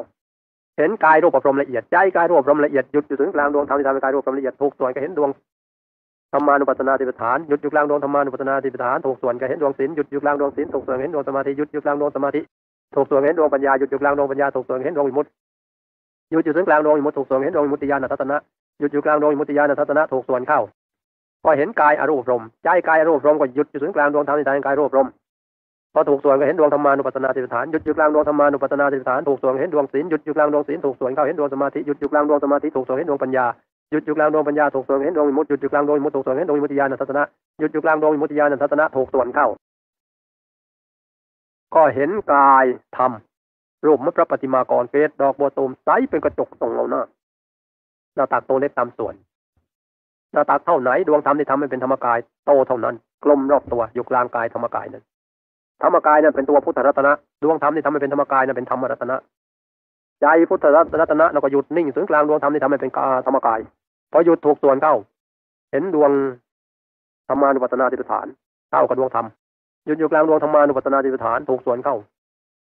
[0.77, 5.29] เห็นกายรูปพรมละเอียดใจกายรูปพรมละเอียดหยุดอยู่ถึงกลางดวงธรรมที่ทำให้กายรูปพรมละเอียดถูกส่วนก็เห็นดวง
[6.33, 12.41] ธรรมานุปัสสนาธิปฐานหยุดอยู่กลางดวงธรรมานุปัสสนาธิปฐานถูกส่วนก็เห็นดวงศีลหยุดอยู่กลางดวงศีลถูกส่วนเห็นดวงสมาธิหยุดอยู่กลางดวงสมาธิ
[12.95, 15.29] ถูกส่วนเห็นดวงปัญญาหยุดอยู่กลางดวงปัญญาถูกส่วนเห็นดวงวิมุตติ
[16.31, 18.37] หยุดอยู่ถึงกลางดวงวิมุตติถูกส่วนเห็นดวงวิมุตติญาณทัศนะ
[18.79, 20.61] หยุดอยู่กลางดวงวิมุตติญาณทัศนะถูกส่วนเข้า
[21.43, 25.07] ก็เห็นกายอรูปรมใจกายอรูปรมก็หยุดอยู่ถึงกลางดวงธรรมที่ทำให้กายรูปรม
[25.93, 33.45] พอถูกส่วนก็เห็นดวงธรรมานุปัสสนาธิปฐานหยุดอยู่กลางดวงธรรมานุปัสสนาธิปฐานถูกส่วนเห็นดวงศีลหยุดอยู่กลางดวงศีลถูกส่วนเข้าเห็นดวงสมาธิหยุดอยู่กลางดวงสมาธิถูกส่วนเห็นดวงปัญญา
[33.91, 37.23] หยุดอยู่กลางดวงปัญญาถูกส่วนเห็นดวงมุตตหยุดอยู่กลางดวงมุตตถูกส่วนเห็นดวงมุตติญาณทัศนะ
[37.59, 39.47] หยุดอยู่กลางดวงมุตติญาณทัศนะถูกส่วนเข้า
[41.75, 42.65] ก็เห็นกาย
[42.97, 43.11] ธรรม
[43.85, 47.01] รูปมพระปฏิมากรเกศดอกบัวตูมใสเป็นกระจกตรงเราหน้า
[48.15, 49.13] หน้าตักโตเล็กตามส่วน
[50.33, 55.03] หน้าตักเท่าไหนดวงธรรมที่ทำให้เป็นธรรมกายโตเท่านั้น กลมรอบตัวอยู่กลางกายธรรมกายนั้น
[55.83, 57.13] ธรรมกายนั้นเป็นตัวพุทธรัตนะ
[57.43, 59.17] ดวงธรรมที่ทำให้เป็นธรรมกายนั้นเป็นธรรมรัตนะ
[60.21, 63.59] ใจพุทธรัตนะเราก็หยุดนิ่งถึงกลางดวงธรรมที่ทำให้เป็นกาธรรมกาย
[64.11, 64.95] พอหยุดถูกส่วนเข้า
[65.71, 66.11] เห็นดวง
[67.29, 68.27] ธรรมานุปัสสนาธิปฐาน
[68.71, 69.25] เข้ากับดวงธรรม
[69.85, 71.95] หยุดอยู่กลางดวงธรรมานุปัสสนาธิปฐานถูกส่วนเข้า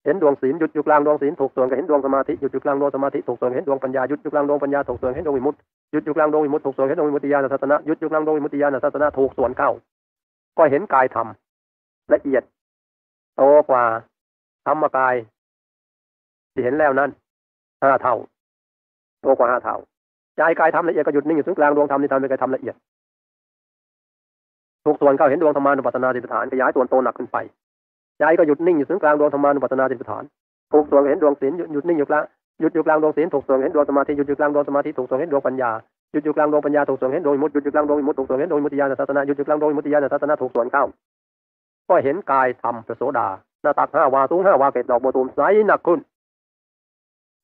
[0.06, 5.60] เห็นดวงศีลหยุดอยู่กลางดวงศีลถูกส่วนก็เห็นดวงสมาธิหยุดอยู่กลางดวงสมาธิถูกส่วนเห็นดวงปัญญาหยุดอยู่กลางดวงปัญญาถูกส่วนเห็นดวงวิมุตติ
[5.96, 9.72] ยุดอยู่กลางดวงวิมุตติถูกส่วนเห็นดวงวิมุตติญาณทัศนะหยุดอยู่กลางดวงวิมุตติญาณทัศนะถูกส่วนเข้า
[10.58, 11.28] ก็เห็นกายธรรม
[12.14, 12.44] ละเอียด
[13.38, 13.84] โตกว่า
[14.68, 15.16] ธรรมกาย
[16.54, 17.10] ที่เห็นแล้วนั้น
[17.82, 18.16] ห้าเท่า
[19.22, 19.78] โตกว่าห้าเท่า
[20.38, 22.76] ใจกายธรรมละเอียดก็หยุดนิ่งอยู่ตรงกลางดวงธรรมที่ทำเป็นกายธรรมละเอียด
[24.86, 27.38] ถูกส่วนเข้าเห็นดวงธรรมานุปัสสนาติปฐานขยายส่วนโตหนักขึ้นไป
[28.20, 30.24] ใจก็หยุดนิ่งอยู่ตรงกลางดวงธรรมานุปัสสนาติปฐาน
[30.72, 32.24] ถูกส่วนเห็นดวงศีลหยุดนิ่งอยู่กลาง
[32.60, 35.72] หยุดอยู่กลางดวงศีลถูกส่วนเห็นดวงสมาธิหยุดอยู่กลางดวงสมาธิถูกส่วนเห็นดวงปัญญา
[36.12, 40.86] หยุดอยู่กลางดวงปัญญาถูกส่วนเห็นดวงมุตหยุดอยู่กลางดวงมุตถูกส่วนเห็นดวงมุติญาณทัศนะหยุดอยู่กลางดวงมุติญาณทัศนะถูกส่วนเข้า
[41.90, 43.28] ก็เห็นกายธรรมประโสดา
[43.62, 46.00] หน้าตักห้าวาสูงห้าวาเกตดอกบัวตูมใสหนักขึ้น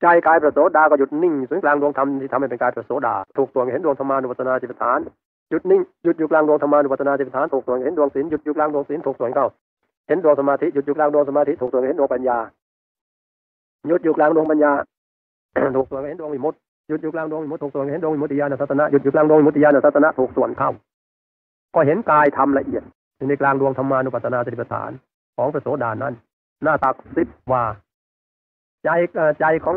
[0.01, 4.99] ใจกายประโสดาก็หยุดนิ่งศูนย์กลางดวงธรรมที่ทำให้เป็นกายประโสดาถูกส่วนเห็นดวงธรรมานุปัสสนาจิตฐาน
[5.49, 9.47] หยุดนิ่งหยุดอยู่กลางดวงธรรมานุปัสสนาจิตฐานถูกส่วนเห็นดวงศีลหยุดอยู่กลางดวงศีลถูกส่วนเข้า
[10.07, 12.37] เห็นดวงสมาธิหยุดอยู่กลางดวงสมาธิถูกส่วนเห็นดวงปัญญา
[13.87, 14.71] หยุดอยู่กลางดวงปัญญา
[15.75, 20.69] ถูกส่วนเห็นดวงวิมุตติหยุดอยู่กลางดวงวิมุตติถูกส่วนเห็นดวงวิมุตติญาณทัศนะหยุดอยู่กลางดวงวิมุตติญาณทัศนะถูกส่วนเข้า
[21.75, 22.83] ก็เห็นกายธรรมละเอียด
[23.29, 24.91] ในกลางดวงธรรมานุปัสสนาจิตฐาน
[25.37, 26.13] ของพระโสดานั้น
[26.63, 27.63] หน้าตักสิบว่า
[28.83, 28.89] ใจ
[29.39, 29.75] ใจของ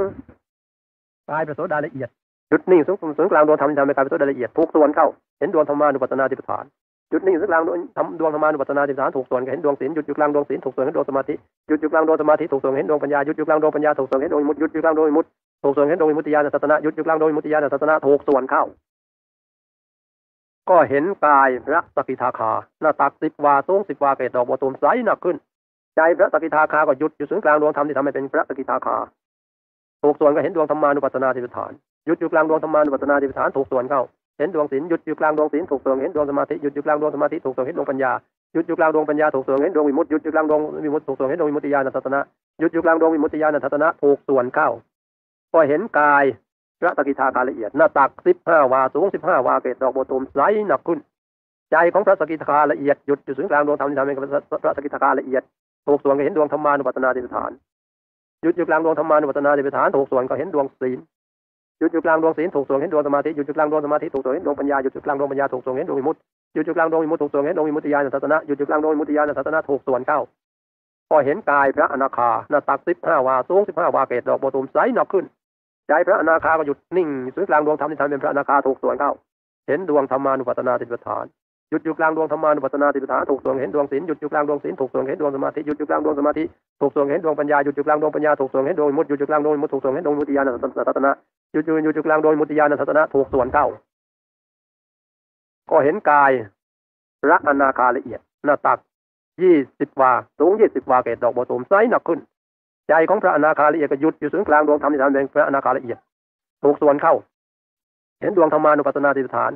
[1.30, 2.08] กายพระโสดาละเอียด
[2.50, 5.08] จุดนิ่งสูงสูงกลางดวงธรรมที่ทำให้กายพระโสดาละเอียดถูกส่วนเข้า
[5.38, 6.64] เห็นดวงธรรมานุปัสสนาจิตฐาน
[7.12, 11.34] จุดนิ่งสูงกลางดวงธรรมดวงธรรมานุปัสสนาจิตฐานถูกส่วนเห็นดวงศีลหยุดอยู่กลางดวงศีลถูกส่วนเห็นดวงสมาธิ
[11.68, 15.26] หยุดอยู่กลางดวงสมาธิถูกส่วนเห็นดวงปัญญาหยุดอยู่กลางดวงปัญญาถูกส่วนเห็นดวงมุตหยุดอยู่กลางดวงมุต
[15.64, 18.64] ถูกส่วนเห็นดวงมุตติญาณสัตนะหยุดอยู่กลางดวงมุตติญาณสัตนะถูกส่วนเข้า
[20.70, 22.50] ก็เห็นกายพระสกิทาคา
[22.80, 25.36] หน้าตักสิบวาสูงสิบวาเกตดอกบัวตูมใสหนักขึ้น
[25.96, 28.96] ใจพระสกิทาคาก็หยุดอยู่ศูนย์กลางดวงธรรมที่ทำให้เป็นพระสกิทาคา
[30.02, 31.72] ถูกส่วนก็เห็นดวงธรรมานุปัสสนาธิปฐาน
[32.06, 34.02] หยุดอยู่กลางดวงธรรมานุปัสสนาธิปฐานถูกส่วนเข้า
[34.38, 38.12] เห็นดวงศีลหยุดอยู่กลางดวงศีลถูกส่วนเห็นดวงสมาธิหยุดอยู่กลางดวงสมาธิถูกส่วนเห็นดวงปัญญา
[38.52, 42.20] หยุดอยู่กลางดวงปัญญาถูกส่วนเห็นดวงวิมุตติหยุดอยู่กลางดวงวิมุตติถูกส่วนเห็นดวงวิมุตติญาณทัศนะ
[42.60, 44.68] หยุดอยู่กลางดวงวิมุตติญาณทัศนะถูกส่วนเข้า
[45.54, 46.24] ก็เห็นกาย
[46.80, 50.98] พระสกิทาคาละเอียดหน้าตักสิบห้าวาสูงสิบห้าวาเกตดอกโบตูมใสหนักขึ้น
[51.70, 54.14] ใจของพระสกิทาคาละเอียดหยุดอยู่ศูนย์กลางดวงธรรมที่ทำให้
[54.62, 55.42] พระสกิทาคาละเอียด
[55.86, 57.50] ถูกส่วนก็เห็นดวงธรรมานุปัสสนาธิปฐาน
[58.42, 60.98] หยุดอยู่กลางดวงธรรมานุปัสสนาธิปฐานถูกส่วนก็เห็นดวงศีล
[61.78, 66.20] หยุดอยู่กลางดวงศีลถูกส่วนเห็นดวงสมาธิหยุดอยู่กลางดวงสมาธิถูกส่วนเห็นดวงปัญญาหยุดอยู่กลางดวงปัญญาถูกส่วนเห็นดวงวิมุตติ
[66.54, 70.20] หยุดอยู่กลางดวงวิมุตติถูกส่วนเห็นดวงวิมุตติญาณทัศนะหยุดอยู่กลางดวงวิมุตติญาณทัศนะถูกส่วนเข้า
[71.10, 75.24] ก็เห็นกายพระอนาคาหน้าตักสิบห้าวาสูงสิบห้าวาเกตดอกบัวตูมใสหนักขึ้น
[75.88, 79.12] ใจพระอนาคาก็หยุดนิ่งศูนย์กลางดวงธรรมที่ทำเป็นพระอนาคาถูกส่วนเข้า
[79.68, 81.24] เห็นดวงธรรมานุปัสสนาติปฐาน
[81.70, 86.44] หยุดอยู่กลางดวงธรรมานุปัสสนาติปฐานถูกส่วนเห็นดวงศีลหยุดอยู่กลางดวงศีลถูกส่วนเห็นดวงสมาธิหยุดอยู่กลางดวงสมาธิ
[86.80, 90.48] ถูกส่วนเห็นดวงปัญญาหยุดอยู่กลางดวงปัญญาถูกส่วนเห็นดวงมุตหยุดอยู่กลางดวงมุตถูกส่วนเห็นดวงมุติญาณ
[90.88, 91.12] ทัศนะ
[91.52, 93.66] หยุดอยู่หยุดอยู่กลางดวงมุติญาณทัศนะถูกส่วนเข้า
[95.70, 96.32] ก็เห็นกาย
[97.30, 98.78] ระอนาคาละเอียดหน้าตัก
[99.42, 102.20] ยี่สิบวาสูงยี่สิบวาเกตดอกบัวตูมไซหนักขึ้น
[102.88, 105.98] ใจของพระอนาคาละเอียดก็หยุดอยู่ศูนย์กลางดวงธรรมที่ทำเป็นพระอนาคาละเอียด
[106.62, 107.14] ถูกส่วนเข้า
[108.20, 109.52] เห็นดวงธรรมานุปัสสนาติฐาน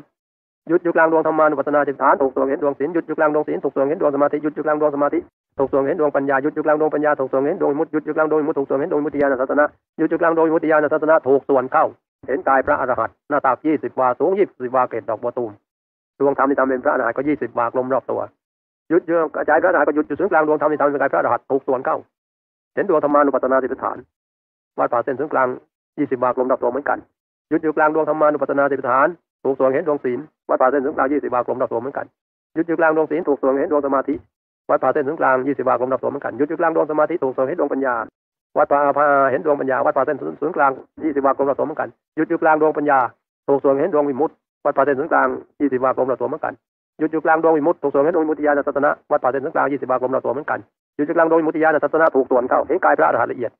[0.68, 5.18] หยุดอยู่กลางดวงธรรมานุปัสสนาติฐานถูกส่วนเห็นดวงศีลหยุดอยู่กลางดวงศีลถูกส่วนเห็นดวงสมาธิหยุดอยู่กลางดวงสมาธิ
[5.58, 9.64] ถูกส่วนเห็นดวงปัญญาหยุดอยู่กลางดวงปัญญาถูกส่วนเห็นดวงมุตหยุดอยู่กลางดวงมุตถูกส่วนเห็นดวงมุติญาณทัศนะ
[9.98, 11.84] หยุดอยู่กลางดวงมุติญาณทัศนะถูกส่วนเข้า
[12.26, 15.52] เห็นกายพระอรหันต์หน้าตักยี่สิบวาสูงยี่สิบวาเกตดอกบัวตูม
[16.20, 18.20] ดวงธรรมที่ทำเป็นพระอรหันต์ก็ยี่สิบวากลมรอบตัว
[18.88, 21.96] หยุดเยอกระจายพระอรหันต์ก็หยุดอยู่ศูนย์กลางดวงธรรมที่ทำเป็นกายพระอรหันต์ถูกส่วนเข้า
[22.74, 23.98] เห็นดวงธรรมานุปัสสนาติฐาน
[24.78, 25.48] วัดป่าเส้นศูนย์กลาง
[25.98, 26.98] ยี่สิบวากลมรอบตัวเหมือนกัน
[27.48, 29.08] หยุดอยู่กลางดวงธรรมานุปัสสนาสติปัฏฐาน
[29.44, 32.06] ถูกส่วงเห็นดวงศีลวัดป่าเส้นศูนย์กลางยี่สิบวากลมรับสวเหมือนกัน
[32.54, 34.14] หยุดอยู่กลางดวงศีลถูกส่วงเห็นดวงสมาธิ
[34.70, 37.94] วัดป่าเส้นศูนย์กลางยี่สิบวากลมรับสวเหมือนกันหยุดอยู่กลางดวงสมาธิถูกส่วงเห็นดวงปัญญา
[38.58, 40.72] วัดป่าอาภาเห็นดวงปัญญาวัดป่าเส้นศูนย์กลาง
[41.04, 42.98] ยี่สิบวากลมรับสวมเหมือนกันหยุดอยู่กลางดวงปัญญา
[43.48, 45.28] ถูกส่วงเห็นดวงวิมุตติวัดป่าเส้นศูนย์กลาง
[45.60, 46.54] ยี่สิบวากลมรับสวมเหมือนกัน
[46.98, 50.58] หยุดอยู่กลางดวงวิมุตติถูกสวงเห็นดวงวิมุตติญาณสัตนะวัดป่าเส้นศูนย์กลางยี่สิบากลมรับสวมเหมือนกัน
[50.98, 53.52] หยุดอยู่กลางดวงวิมุติญาณสัตนะถูกส่วนเข้าเห็นกายพระอรหันต์ละเอียด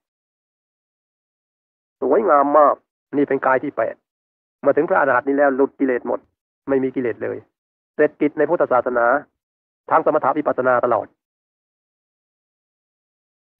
[2.00, 2.74] สวยงามมาก
[3.16, 3.94] นี่เป็นกายที่แปด
[4.64, 6.20] มาถึงพระอรหันต์นี้แล้วหลุดกิเลสหมด
[6.68, 7.36] ไม่มีกิเลสเลย
[7.94, 9.06] เสร็จกิจในพุทธศาสนา
[9.90, 11.06] ทางสมถะวิปัสสนาตลอด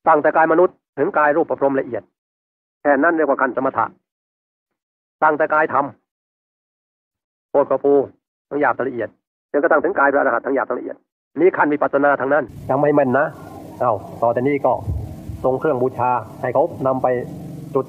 [0.09, 2.03] ตั้งแต่กายมนุษย์ถึงกายรูปประพรมละเอียด
[2.81, 3.85] แค่นั้นเรียกว่าขั้นสมถะ
[5.23, 5.85] ตั้งแต่กายธรรม
[7.51, 7.95] โคตรกระปู
[8.49, 9.09] ทั้งหยาบทั้งละเอียด
[9.53, 10.97] จนกระทั่งถึงกายพระอรหันต์ทั้งหยาบทั้งละเอียด
[11.41, 13.27] นี่ขั้นวิปัสสนาทางนั้นยังไม่แม่นนะ
[13.81, 14.73] เอาต่อแต่นี้ก็
[15.45, 16.11] ทรงเครื่องบูชา
[16.41, 17.07] ให้เขานำไป
[17.75, 17.87] จุด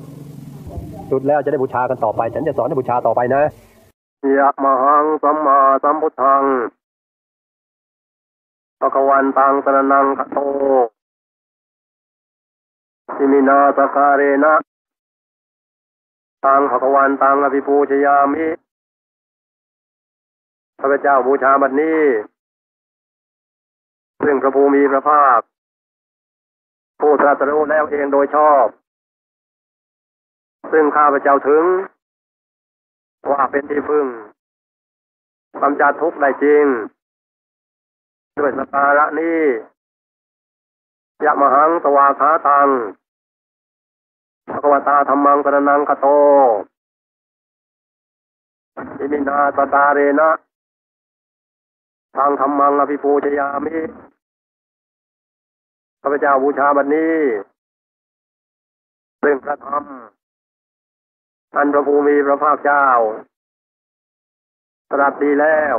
[1.11, 3.41] จุดแล้วจะได้บูชากันต่อไป ฉันจะสอนให้บูชาต่อไปนะ
[4.37, 6.43] ยะมหังสัมมาสัมพุทธัง
[8.79, 10.37] ภะคะวันตังสรนังคโต
[13.15, 14.53] สิมินาสการเรนะ
[16.45, 18.47] ตังภะควันตังอภิปูชยามิ
[20.79, 21.99] พระเจ้าบูชาบัดนี้
[24.25, 25.39] ซึ่งพระภูมิพระภาค
[26.99, 28.65] ผู้ตรัสรู้แล้วเองโดยชอบ
[30.71, 31.63] ซึ่งข้าพเจ้าถึง
[33.31, 34.05] ว่าเป็นที่พึ่ง
[35.61, 36.65] กำจัดทุกข์ได้จริง
[38.39, 39.41] ด้วยสการะนี้
[41.25, 42.67] ยะมหังสวาขาตัง
[44.49, 46.07] ภควตาธรรมังสรนังคโต
[48.99, 50.29] อิมินาสตาเรนะ
[52.15, 53.77] ทางธรรมังอภิปูชยามิ
[56.01, 57.17] ข้าพเจ้าบูชาบัดนี้
[59.23, 59.83] ซึ่งพระธรรม
[61.55, 62.87] อันพระภูมิพระภาคเจ้า
[64.91, 65.75] ตรัสดีแล้ว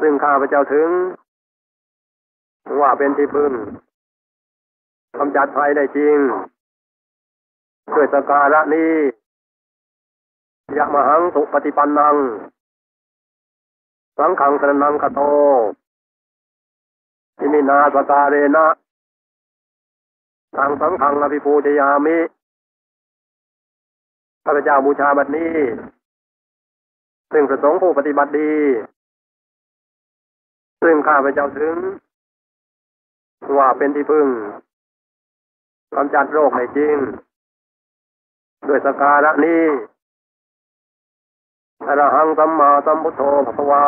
[0.00, 0.90] ซึ่งข้าพเจ้าถึง
[2.80, 3.52] ว่าเป็นที่พึ่ง
[5.18, 6.18] กำจัดภัยได้จริง
[7.94, 8.92] ด้วยสการะนี้
[10.76, 12.16] ยะมหังสุปฏิปันนัง
[14.18, 15.20] สังขังสนังคโต
[17.40, 18.66] อิมินาสการเรนะ
[20.56, 22.18] ทางสังขังอภิปูชยามิ
[24.44, 25.56] ข้าพเจ้าบูชาบัดนี้
[27.32, 28.54] ซึ่งประสงค์ผู้ปฏิบัติดี
[30.82, 31.76] ซึ่งข้าพเจ้าถึง
[33.58, 34.26] ว่าเป็นที่พึ่ง
[35.94, 36.96] กำจัดโรคในจริง
[38.68, 39.64] ด้วยสการะนี้
[41.86, 43.86] อรหังสัมมาสัมพุทโธภควา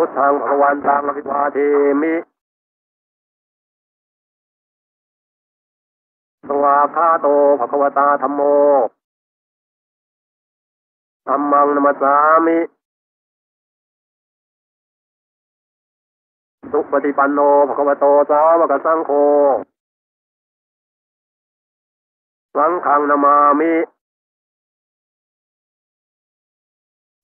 [0.00, 1.56] พุทธังภควันตังอภิวาเท
[2.02, 2.14] มิ
[6.46, 7.26] สวาคาโต
[7.60, 8.40] ภควตาธรรมโม
[11.28, 12.14] ธรรมังนมัสสา
[12.46, 12.58] มิ
[16.70, 19.10] สุปฏิปันโนภควโตสาวกสังโฆ
[22.56, 23.72] สังฆังนามามิ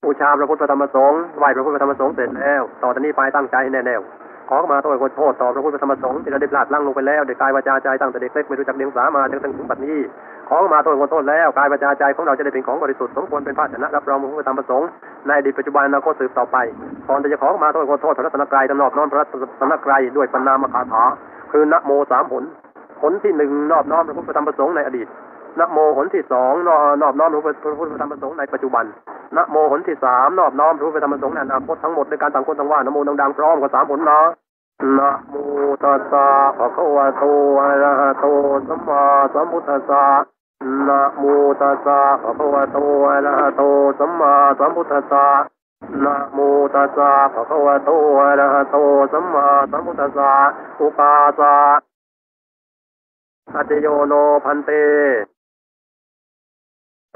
[0.04, 3.96] บูชาพระพุทธธรรมสงฆ์ไหวพระพุทธธรรมสงฆ์เสร็จแล้ว ต่อจากนี้ไปตั้งใจแน่แน่
[4.50, 9.98] ขอมาโทษขอโทษต่อพระพุทธธรรมสงฆ์ที่เราได้พลาดลั่งลงไปแล้วเด็กกายวาจาใจตั้งแต่เด็กเล็กไม่รู้จักเลี้ยงสามาจนถึงปัจจุบันนี้
[10.48, 14.88] ขอมาโทษขอโทษแล้วกายวาจาใจของเราจะได้เป็นของบริสุทธิ์สมควรเป็นพระชนะรับรองพระพุทธธรรมสงฆ์
[15.26, 16.56] ในอดีตปัจจุบันอนาคตสืบต่อไป
[17.08, 19.26] ก่อนจะขอมาโทษขอโทษพระรัตนกรายตนอบน้อมพระรั
[19.60, 21.02] ตนกรายด้วยปณามคาถา
[21.52, 22.44] คือนะโมสามผล
[23.00, 25.06] ผลที่หนึ่งนอบน้อมพระพุทธธรรมสงฆ์ในอดีต
[25.58, 26.52] นะโมหนที่สอง
[27.02, 28.84] นอบน้อมรู้พระพุทธธรรมประสงค์ในปัจจุบัน
[29.36, 34.20] นะโมหนที่สามนอบน้อมพระพุทธธรรมประสงค์ในอนาคตทั้งหมดในการต่างคนต่างว่านะโมดังๆพร้อมกับสามผลนะ
[34.98, 35.34] นะโม
[35.82, 36.26] ตัสสะ
[36.58, 37.24] ภะคะวะโต
[37.60, 38.24] อะระหะโต
[38.68, 40.04] สัมมาสัมพุทธัสสะ
[40.88, 41.24] นะโม
[41.60, 43.62] ตัสสะภะคะวะโตอะระหะโต
[43.98, 45.26] สัมมาสัมพุทธัสสะ
[46.04, 46.38] นะโม
[46.74, 47.90] ตัสสะภะคะวะโต
[48.20, 48.76] อะระหะโต
[49.12, 50.32] สัมมาสัมพุทธัสสะ
[50.80, 51.56] อุปาสะ
[53.54, 54.14] อัจโยโน
[54.44, 54.70] พันเต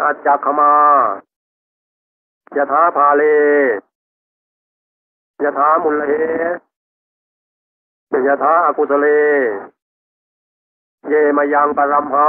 [0.01, 0.73] อาจักขมา
[2.57, 3.23] ยะถาภาเล
[5.43, 6.03] ยะถามุลเล
[8.27, 9.07] ยะถาอากุสเล
[11.09, 12.29] เยมายังปรัมหา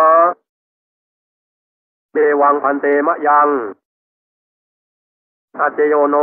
[2.13, 3.47] เดวังพันเตมะยัง
[5.59, 6.15] อาเจโยโน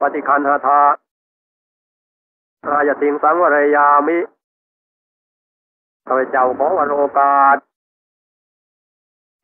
[0.00, 0.80] ปฏิคันหาทา
[2.66, 4.18] อายติงสังวรยามิ
[6.06, 7.58] ข้าพเจ้าขอวโรกาส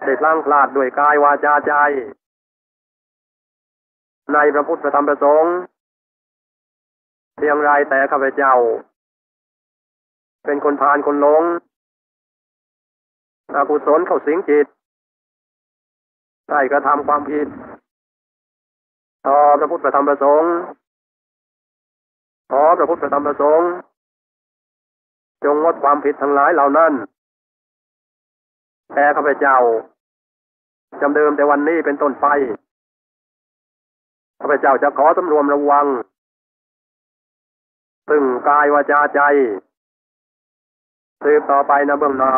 [0.05, 1.73] ได้พลังพลาดด้วยกายวาจาใจ
[4.33, 5.53] ในพระพุทธธรรมประสงค์
[7.37, 8.55] เพียงไรแต่ข้าพเจ้า
[10.45, 11.43] เป็นคนพานคนหลง
[13.55, 14.67] อกุศลเข้าสิงจิต
[16.49, 17.47] ได้กระทำความผิด
[19.27, 20.51] ต่อพระพุทธธรรมประสงค์
[22.51, 23.69] ขอพระพุทธธรรมประสงค์
[25.45, 26.93] จงงดความผิดทั้งหลายเหล่านั้น
[28.95, 29.57] แต่ข้าพเจ้า
[31.01, 32.27] จำเดิมแต่วันนี้เป็นต้นไป
[34.41, 35.87] ข้าพเจ้าจะขอสำรวมระวัง
[38.09, 39.21] ซึ่งกายวาจาใจ
[41.25, 42.33] สืบต่อไปนะเบื้องหน้า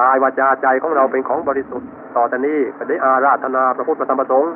[0.00, 4.52] กายวาจาใจของเราเป็นของบริสุทธิ์ต่อแต่นี้ก็ได้อาราธนาพระพุทธธรรมประสงค์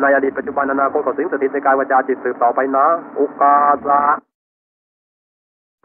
[0.00, 2.86] ในอดีตปัจจุบันอนาคตก็สิงสถิตในกายวาจาจิตสืบต่อไปนะ
[3.18, 4.00] อุกาสะ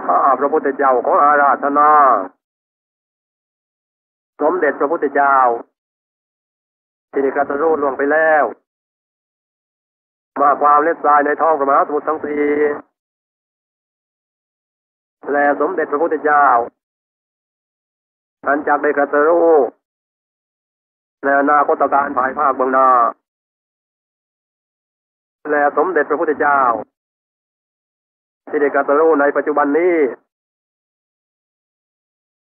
[0.05, 1.89] ข้าพระพุทธเจ้าของอาราธนา
[4.41, 5.37] สมเด็จพระพุทธเจ้า
[7.11, 8.43] ที่ได้กระตรูล่วงไปแล้ว
[10.41, 12.43] มาความเล็ดทรายในท้องพระมหาสมุทรทั้งสี่
[15.31, 16.47] และสมเด็จพระพุทธเจ้า
[18.47, 19.41] อันจากได้กระตรู
[21.23, 22.89] ในอนาคตการภายภาคเบื้องหน้า
[25.51, 26.61] และสมเด็จพระพุทธเจ้า
[28.49, 29.95] ที่ได้กระตรูในปัจจุบันนี้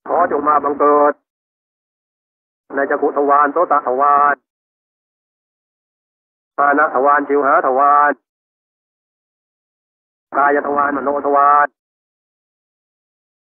[0.09, 1.14] ขอจงมาบังเกิด
[2.74, 4.35] ในจักรุทวารโสตทวาร
[6.59, 8.12] อาณทวารจิวหาทวาร
[10.37, 11.66] กายทวารมโนทวาร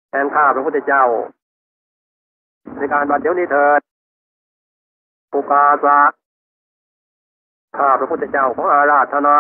[0.09, 1.05] แทนข้าพระพุทธเจ้า
[2.77, 3.81] ในการบัดเดี๋ยวนี้เถิด
[5.33, 6.01] ปุกาสะ
[7.77, 9.39] ข้าพระพุทธเจ้าของอาราธนา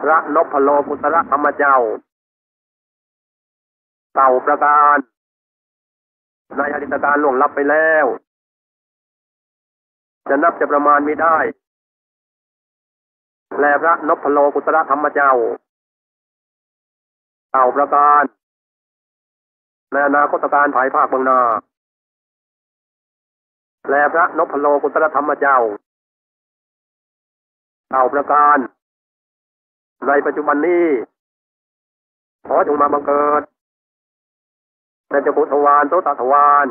[0.00, 1.76] พระนพโลกุตระธรรมเจ้า
[4.14, 4.96] เต่าประการ
[6.56, 8.06] ในอดีตการล่วงลับไปแล้ว
[10.28, 11.38] จะนับจะประมาณไม่ได้
[13.58, 15.32] แลพระนพโลกุตระธรรมเจ้า
[17.52, 18.22] เต่าประการ
[19.92, 21.40] ในอนาคตการภายภาคบื้องนา
[23.88, 25.58] แลพระนพโลกุตรธรรมเจ้า
[27.90, 28.58] เต่าประการ
[30.06, 30.86] ในปัจจุบันนี้
[32.46, 33.42] ขอจงมาบังเกิด
[35.10, 36.66] ในจักุทวารโสตทวาร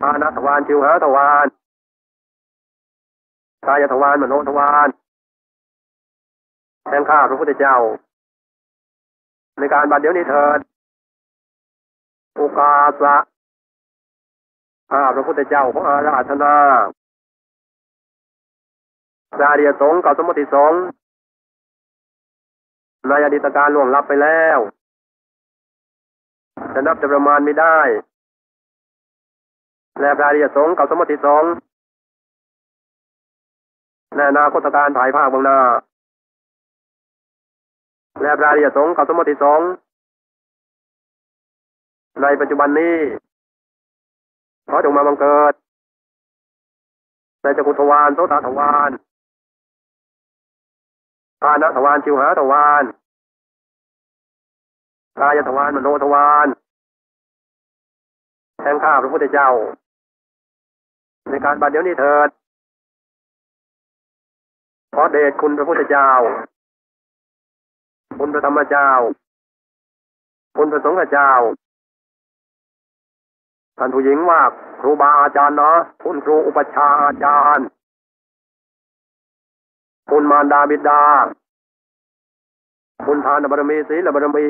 [0.00, 1.46] ปานาทวารจิวหาทวาร
[3.66, 4.88] กายทวารมโนทวาร
[6.88, 7.76] แทนข้าพระพุทธเจ้า
[9.58, 10.58] ในการบัดเดี๋ยวนี้เถิด
[12.36, 13.16] โอกาสะ
[14.90, 16.56] ข้าพระพุทธเจ้าของอาราธนา
[19.38, 20.72] สาเดียสงกับสมติสง
[23.08, 24.58] ในอดีตการล่วงลับไปแล้ว
[26.74, 27.78] จะนับจะประมาณไม่ได้
[30.00, 31.44] และพระเดียสงกับสมติสง
[34.16, 35.58] ในนาคตการถ่ายภาคบางนา
[38.22, 39.60] และพระเดียสงกับสมติสง
[42.22, 42.96] ในปัจจุบันนี้
[44.70, 45.54] ขอจงมาบังเกิด
[47.42, 48.90] ในจักุทวารโสตทวาร
[51.42, 52.84] กาณทวารชิวหาทวาร
[55.20, 56.48] กายทวารมโนทวาร
[58.60, 59.50] แทงข้าพระพุทธเจ้า
[61.30, 62.28] ในการบัดเดี๋ยวนี้เถิด
[64.94, 66.10] ขอเดชคุณพระพุทธเจ้า
[68.18, 68.90] คุณพระธรรมเจ้า
[70.56, 71.32] คุณพระสงฆ์เจ้า
[73.78, 74.40] ท่านผู้หญิงว่า
[74.80, 77.66] ครูบาอาจารย์เนาะคุณครูอุปชาอาจารย์
[80.10, 81.02] คุณมารดาบิดา
[83.06, 84.48] คุณทานบารมีศีลบารมี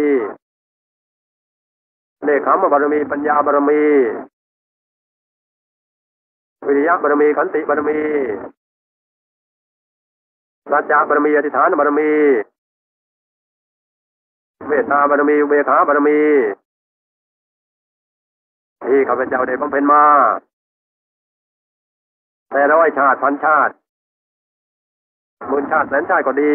[2.25, 3.83] เนคขมบารมีปัญญาบารมี
[6.67, 7.99] วิริยะบารมีขันติบารมี
[10.71, 12.11] สัจจะบารมีอธิษฐานบารมี
[14.69, 16.21] เมตตาบารมีเวขาบารมี
[18.87, 20.05] ที่ข้าพเจ้าได้บำเพ็ญมา
[22.51, 23.73] แต่ร้อยชาติพันชาติ
[25.51, 26.55] มุนชาติแสนชาติก็ดี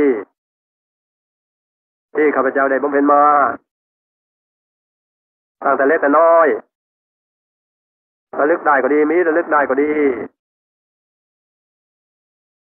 [2.16, 3.24] ที่ข้าพเจ้าได้บำเพ็ญมา
[5.64, 6.48] ตั้งแต่เล็กแต่น้อย
[8.40, 9.92] ระลึกได้ก็ดีมีระลึกได้ก็ดี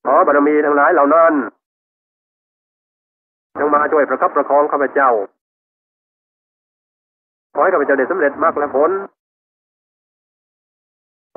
[0.06, 1.34] ขอบารมีทั้งหลายเหล่านั้น
[3.60, 5.12] จงมาช่วยประคับประคองข้าพเจ้า
[7.54, 8.92] ขอให้ข้าพเจ้าได้สำเร็จมากและผล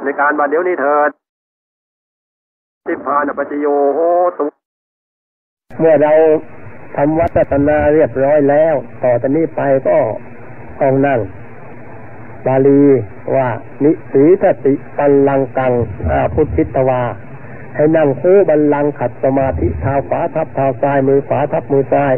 [0.05, 1.11] ในการบัดเดี๋ยวนี้เถิด
[2.87, 4.01] สิพานปัจโยโห
[4.39, 4.45] ตุ
[5.79, 6.13] เมื่อเรา
[6.97, 9.99] ทำวัตตนาเรียบร้อยแล้ว ต่อจากนี้ไปก็
[10.81, 11.21] ต้องนั่ง
[12.47, 12.83] บาลี
[13.37, 13.49] ว่า
[13.85, 15.73] นิสีทติปัลลังกัง
[16.11, 17.03] อาพุทธิตวา
[17.75, 22.13] ให้นั่งคู่บัลลังขัดสมาธิเท้าขวาทับเท้าซ้ายมือขวาทับมือซ้าย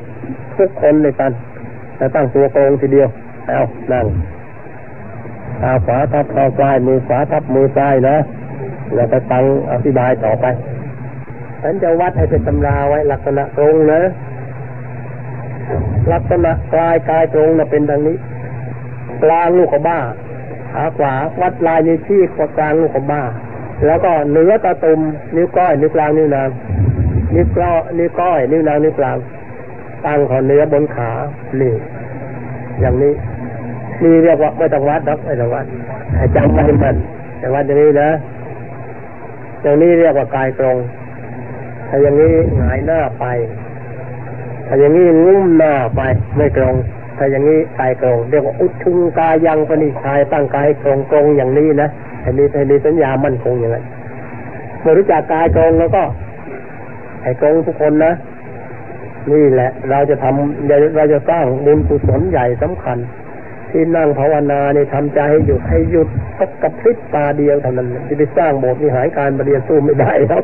[0.57, 1.33] ทุกคนเลยกัน
[1.97, 3.09] แล้วตั้งตัวโกงทีเดียว
[3.49, 3.61] เอา
[3.93, 4.07] นั่ง
[5.61, 8.17] ขาขวาทับเท้าซ้ายมือขวาทับมือซ้ายนะ
[8.95, 10.47] แล้วก็ตั้งอธิบายต่อไป
[11.63, 14.03] ฉันจะวัดให้เป็นตำราไว้ลักษณะตรงนะ
[16.13, 18.17] ลักษณะกายกายตรงนะเป็นดังนี้
[19.31, 19.99] ลางลูกขบ้า
[20.73, 22.21] ขาขวาวัดลายนิ้วชี้
[22.59, 23.23] กลางลูกขบ้า
[23.87, 25.01] แล้วก็เนื้อตาตุ่ม
[25.37, 26.49] นิ้วก้อยนิ้วกลางนิ้วนาง
[27.35, 29.17] นิ้วก้อยนิ้วก้อยนิ้วนางนิ้วกลาง
[30.05, 31.11] ตั้งของเนื้อบนขา
[31.61, 31.75] นี่
[32.81, 33.13] อย่างนี้
[34.03, 35.67] นี่เรียกว่าไม่ต้องวัดนักไม่ต้องวัด
[36.37, 36.97] จำไว้มัน
[37.39, 38.11] แต่วัดอย่างนี้นะ
[39.63, 40.77] อย่างนี้เรียกว่ากายตรง
[41.89, 43.25] ถ้าอย่างนี้หงายหน้าไป
[44.67, 46.01] ถ้าอย่างนี้งุ้มหน้าไป
[46.37, 46.75] ไม่ตรง
[47.17, 51.89] ถ้าอย่างนี้กายตรงเรียกว่าอุทุงกายังปณิชายตั้งกายตรงตรงอย่างนี้นะ
[52.23, 53.79] ให้มีให้มีสัญญามั่นคงอย่างไร
[54.81, 56.03] เมื่อรู้จักกายตรงแล้วก็
[57.23, 58.13] ให้ตรงทุกคนนะ
[59.33, 62.99] นี่แหละ เราจะทำเราจะสร้างบุญกุศลใหญ่สำคัญ
[63.71, 70.41] ที่นั่งภาวนาเนี่ยทำใจให้หยุดให้หยุดสักกระพริบตาเดียวเท่านั้นจะไปสร้างโบสถ์วิหารการบริเรียนสู้ไม่ได้แล้ว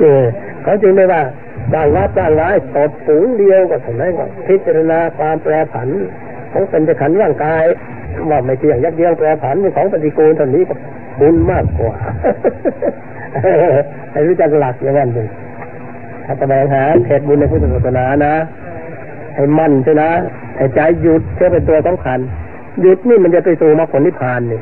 [0.00, 0.24] เออ
[0.62, 1.22] เขาจึงไม่ว่า
[1.72, 4.12] สร้างวัดสร้างร้ายตดสูงเดียวก็เท่านั้น
[4.46, 5.88] พิจารณาความแปรผัน
[6.52, 7.64] ของเป็นจะขันร่างกาย
[8.30, 10.74] ว่าไม่เที่ยงยักเยียงแปรผันเป็นของปฏิกูลเท่านี้ก็
[11.20, 11.94] บุญมากกว่า
[14.12, 15.28] ให้รู้จักหลักอย่างนั้นเอง
[16.26, 18.34] ถ้าแสวงหาเหตุบุญในพุทธศาสนานะ
[19.34, 20.10] ให้มั่นใช่นะ
[20.56, 22.18] ให้ใจหยุดเชื่อเป็นตัวสำคัญ
[22.80, 24.60] หยุดนี่มันจะไปสู่มรรคผลนิพพานนี่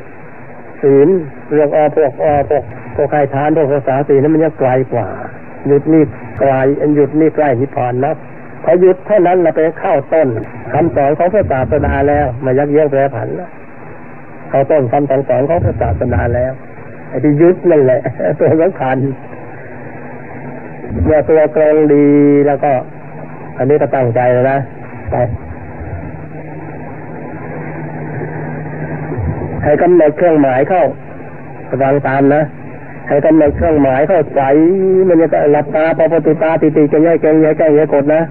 [0.82, 1.08] ศีล
[1.52, 2.62] เรื่องอพวกอพวก
[2.96, 5.06] พวกใครทานพวกภาษาศีลนั้นมันจะไกลกว่า
[5.66, 6.02] หยุดนี่
[6.42, 8.14] กลอันหยุดนี่ใกล้นิพพานนะ
[8.64, 10.29] พอหยุดเท่านั้นเราไปเข้าต้น
[10.72, 13.50] คำสอนของพระศาสดาแล้วมายักเยียงแปรผันแล้ว
[14.50, 16.53] เข้าต้นคำสอนของพระศาสดาแล้ว
[17.09, 18.00] ไอ้ที่ยึดนั่นแหละ
[18.38, 18.96] ตัวสำคัญ
[21.05, 22.07] เมื่อตัวตรงดี
[22.46, 22.72] แล้วก็
[23.59, 24.59] อันนี้ก็ตั้งใจแล้วนะ
[25.11, 25.14] ไป
[29.64, 30.83] ให้กำหนดเครื่องหมายเข้า
[31.83, 32.42] ฟังตามนะ
[33.10, 34.42] ให้กำหนดเครื่องหมายเข้าใจ
[35.08, 38.22] มันจะหลับตาปปติตาติติจะแยกแกงแยกแกงแยกกดนะ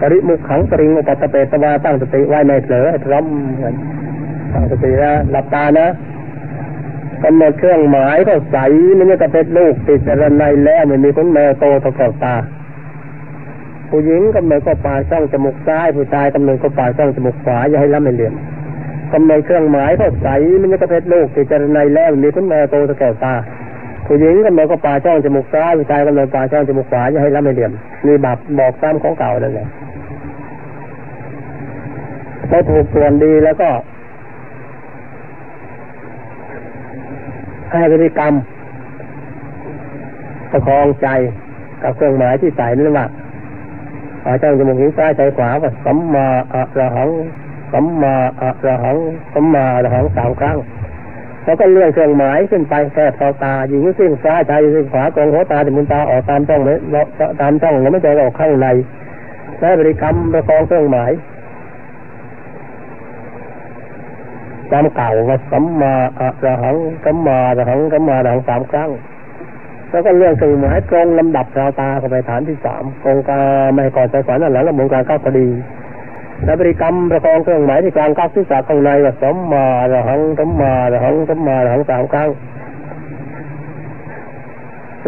[0.00, 3.24] ปริมุขขังปริงอุปตะเปตวาตั้งสติไว้ในเผลอพร้อม
[4.52, 5.86] ตั้งสตินะหลับตานะ
[7.24, 8.58] กำหนดเครื่องหมายเข้าใส
[8.98, 12.36] มันจะเป็นลูกติดอะไรในแล้วมันมีคนแมวโตเท่ากับตา
[13.88, 18.34] ผู้หญิงกำเนิดก็ปากช่องจมูกซ้ายผู้ชายกำเนิดก็ปากช่องจมูกขวาอย่าให้ล้ำไม่เหลี่ยม
[19.12, 20.28] กำเนิดเครื่องหมายเข้าใส
[20.60, 23.34] มันจะเป็นลูกติดอะไรในแล้วมีคนแมวโตเท่ากับตา
[24.06, 27.72] ผู้หญิงกำเนิดก็ปาช่องจมูกซ้ายผู้ชายกำเนิดปาช่องจมูกขวาอย่าให้ล้ำไม่เหลี่ยม
[28.06, 29.66] มีบับบอกซ้ำของเก่านั่นแหละ
[32.50, 33.70] พอถูกส่วนดีแล้วก็
[37.72, 38.32] ให้บริกรรม
[40.50, 41.08] ประคองใจ
[41.82, 43.06] กับเครื่องหมายที่ใส่นั่นว่า
[44.26, 47.10] อาจารย์จมูกหิ้งซ้ายใจขวาว่าสัมมาอะระหัง
[47.72, 48.96] สัมมาอะระหัง
[49.32, 50.56] สัมมาอะระหังสามครั้ง
[51.48, 56.78] แล้วก็เลื่อนเครื่องหมายขึ้นไปแค่พอตายิงซึ่งซ้ายใจซึ่งขวากองหัวตาถึงมุนตาออกตามช่องเลย
[57.40, 58.68] ตามช่องแล้วไม่ใจออกข้างใน
[59.60, 61.12] ได้บริกรรมประคองเครื่องหมาย
[64.72, 68.90] จำเก่าว่าสัมมาอะระหังสัมมาอะระหังสัมมาอะระหังสามครั้ง
[69.90, 73.40] แล้วก็เรื่องสื่อหมายตรงลำดับราวตาเข้าไปฐานที่สามกงกา
[73.74, 75.48] ไม่ก่อนใจฝันอันหลังแล้วมงการก้าวพอดี
[76.44, 82.28] และบริกรรมประคองเครื่องหมายที่กลางก้าวศีรษะข้างในว่าสัมมาระหังสัมมาระหังสัมมาระหังสามครั้ง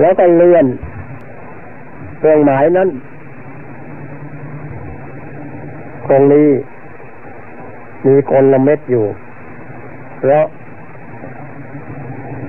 [0.01, 0.67] แล้วก็เลื่อน
[2.19, 2.89] เครื่องหมายนั้น
[6.09, 6.49] ตรงนี้
[8.07, 9.05] มีกลเม็ดอยู่
[10.19, 10.45] เพราะ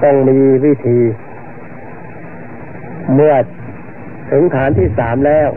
[0.04, 1.00] ต้องมีวิธี
[3.16, 3.34] เมื่อ
[4.32, 5.50] ถึงฐานที่สามแล้ว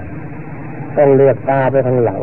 [0.99, 2.23] ต้องเลือกตาไปทางหลัง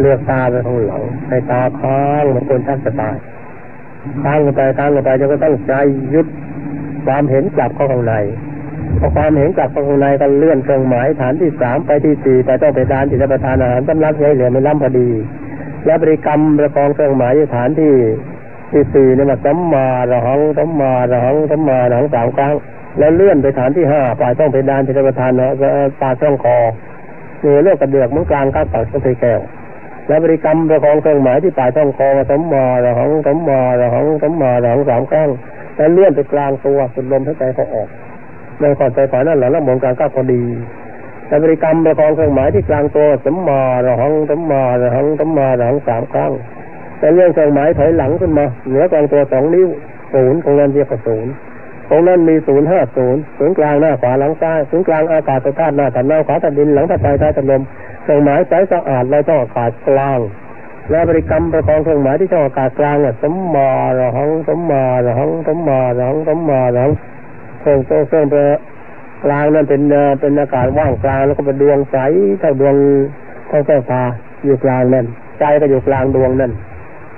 [0.00, 3.16] เลือกตาไปทางหลังให้ตาค้างเหมือนคนท่านจะตาย
[4.22, 5.72] ค้างลงไปค้างลงไปจะก็ต้องใจ
[6.14, 6.26] ยึด
[7.06, 8.14] ความเห็นกลับเข้าข้างใน
[9.00, 15.10] พอความเห็นกลับเข้าข้างในก็เลื่อนเครื่องหมายฐานที่สามไปที่สี่แต่ต้องไปทานที่จะประทานอาหารสำลักใช้เหลือไม่ล้ำพอดี
[15.86, 17.92] และบริกรรมประกองเครื่องหมายฐานที่
[18.72, 22.54] ที่สี่นี่มาสัมมาระหังสัมมาระหังสัมมาระหังสามครั้ง
[22.98, 25.52] แล้วเลื่อนไปฐานที่ห้าปลายต้องไปดานที่ประทานเนาะ
[26.00, 26.56] ปาช่องคอ
[27.40, 29.40] เหนือเลือกกระเดือกมือกลางก้าวปากต้องไปแก้ว
[30.08, 35.30] และบริกรรมประกองเครื่องหมายที่ปลายช่องคอสมมาระหังสมมาระหังสมมาระหังสามครั้ง
[35.76, 37.88] แล้วเลื่อนไปกลางตัวสุดลมหายใจเขาออก
[38.60, 40.42] ในก่อนใจฝันนั่นแหละแล้วมองกลางก้าวพอดี
[41.26, 46.32] แต่บริกรรมประคองเครื่องหมายที่กลางตัวสมมาระหังสมมาระหังสมมาระหังสามครั้ง
[46.98, 49.68] แต่เรื่องเครื่องหมายถอยหลังขึ้นมาเหนือกลางตัวสองนิ้ว
[50.12, 51.32] ศูนย์ของนั้นเรียกว่าศูนย์
[51.90, 57.62] ตรงนั้นมีศูนย์ห้าศูนย์ศูนย์กลางหน้าขวาหลังซ้ายศูนย์กลางอากาศธาตุหน้าถันหน้าขวาถันดินหลังถัดใจท้ายถันลม
[58.04, 60.18] เครื่องหมายใสสะอาดเราต้องอากาศกลาง
[60.90, 66.92] และบริกรรมประคองเครื่องหมายที่ช่องอากาศกลางเนี่ยสมมาระหังสมมาระหังสมมาระหังสมมาระหัง
[67.60, 68.36] เครื่องโซ่เครื่องเป
[69.24, 69.82] กลางนั่นเป็น
[70.20, 71.96] เป็นอากาศว่างกลางแล้วก็เป็นดวงใส
[72.40, 72.74] เท่าดวง
[73.48, 74.02] เท่าแก้วตา
[74.44, 75.06] อยู่กลางนั่น
[75.38, 76.52] ใจก็อยู่กลางดวงนั่น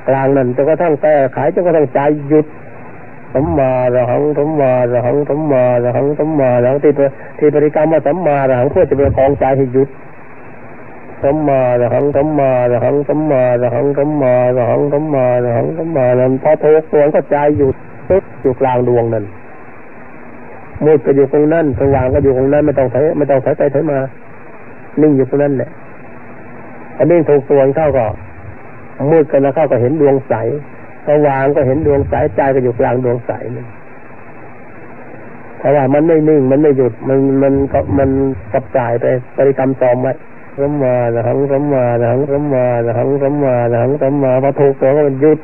[0.09, 2.47] กลางนั่นจนกระทั่งแก้ไขจนกระทั่งใจหยุด
[3.35, 6.93] สมมาระหังสมมาระหังสมมาระหังสมมาระหังที่
[7.39, 9.89] ที่บริกรรมว่าสมมาระหังเพื่อจะประคองใจให้หยุด
[11.23, 17.77] สัมมาระหังสัมมาระหังสัมมาระหังสัมมาระหังสัมมาระหังสัมมานั้นพอโทกตัวก็ใจหยุด
[18.09, 19.25] ปึ๊บอยู่กลางดวงนั้น
[20.85, 23.99] มืดก็อยู่ตรงนั้นสว่างก็อยู่ตรงนั้นไม่ต้องใช้ไม่ต้องใช้ใจใช้มา
[25.01, 25.71] นิ่งอยู่ตรงนั้นแหละ
[26.99, 28.07] อันนี้ถูกตัวนเข้าก็
[29.11, 30.35] มืดกันแล้วเข้าก็เห็นดวงใส
[31.09, 33.67] สว่างก็เห็นดวงใสใจก็อยู่กลางดวงใสนั่น
[35.61, 38.11] แต่ว่ามันไม่นิ่งมันไม่หยุดมันมันก็มัน
[38.53, 39.05] กับจ่ายไป
[39.37, 40.13] บริกรรมซ้อมไว้
[40.59, 45.39] สัมมาระหังสัมมาระหังสัมมาระหังสัมมาระหังสัมมาพอถูกตัวก็มันหยุด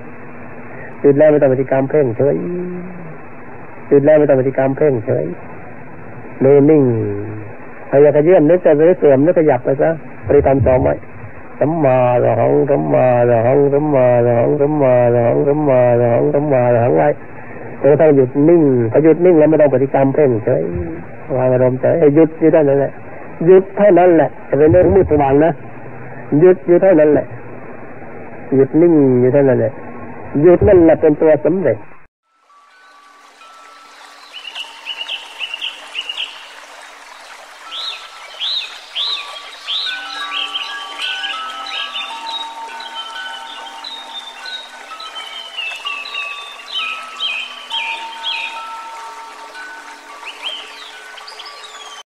[1.01, 2.37] หยุดแล้วไม่ต้องปฏิกรรมเพ่งเฉย
[3.89, 5.27] หยุดแล้วไม่ต้องปฏิกรรมเพ่งเฉย
[6.41, 6.83] เนนิ่ง
[7.91, 9.91] พยายามขยื่นนึกจะนึกเสื่อมนึกขยับไปซะ
[10.27, 10.95] ปฏิกรรมสองไว้
[11.61, 17.09] สัมมาระหังสัมมาระหังสัมมาระหังสัมมาระหังสัมมาระหังสัมมาระหังไว้
[17.81, 20.63] จนกระทั่งหยุดนิ่งพอหยุดนิ่งแล้วไม่ต้องปฏิกรรมเพ่งเฉย
[21.37, 22.93] วางอารมณ์เฉยหยุดอยู่ได้นั่นแหละ
[23.47, 25.51] หยุดเท่านั้นแหละจะเป็นเรื่องมืดสว่างนะ
[26.41, 27.27] หยุดอยู่เท่านั้นแหละ
[28.55, 29.73] หยุดนิ่งอยู่เท่านั้นแหละ
[30.43, 31.77] หยุดนั่นแหละเป็นตัวสำเร็จ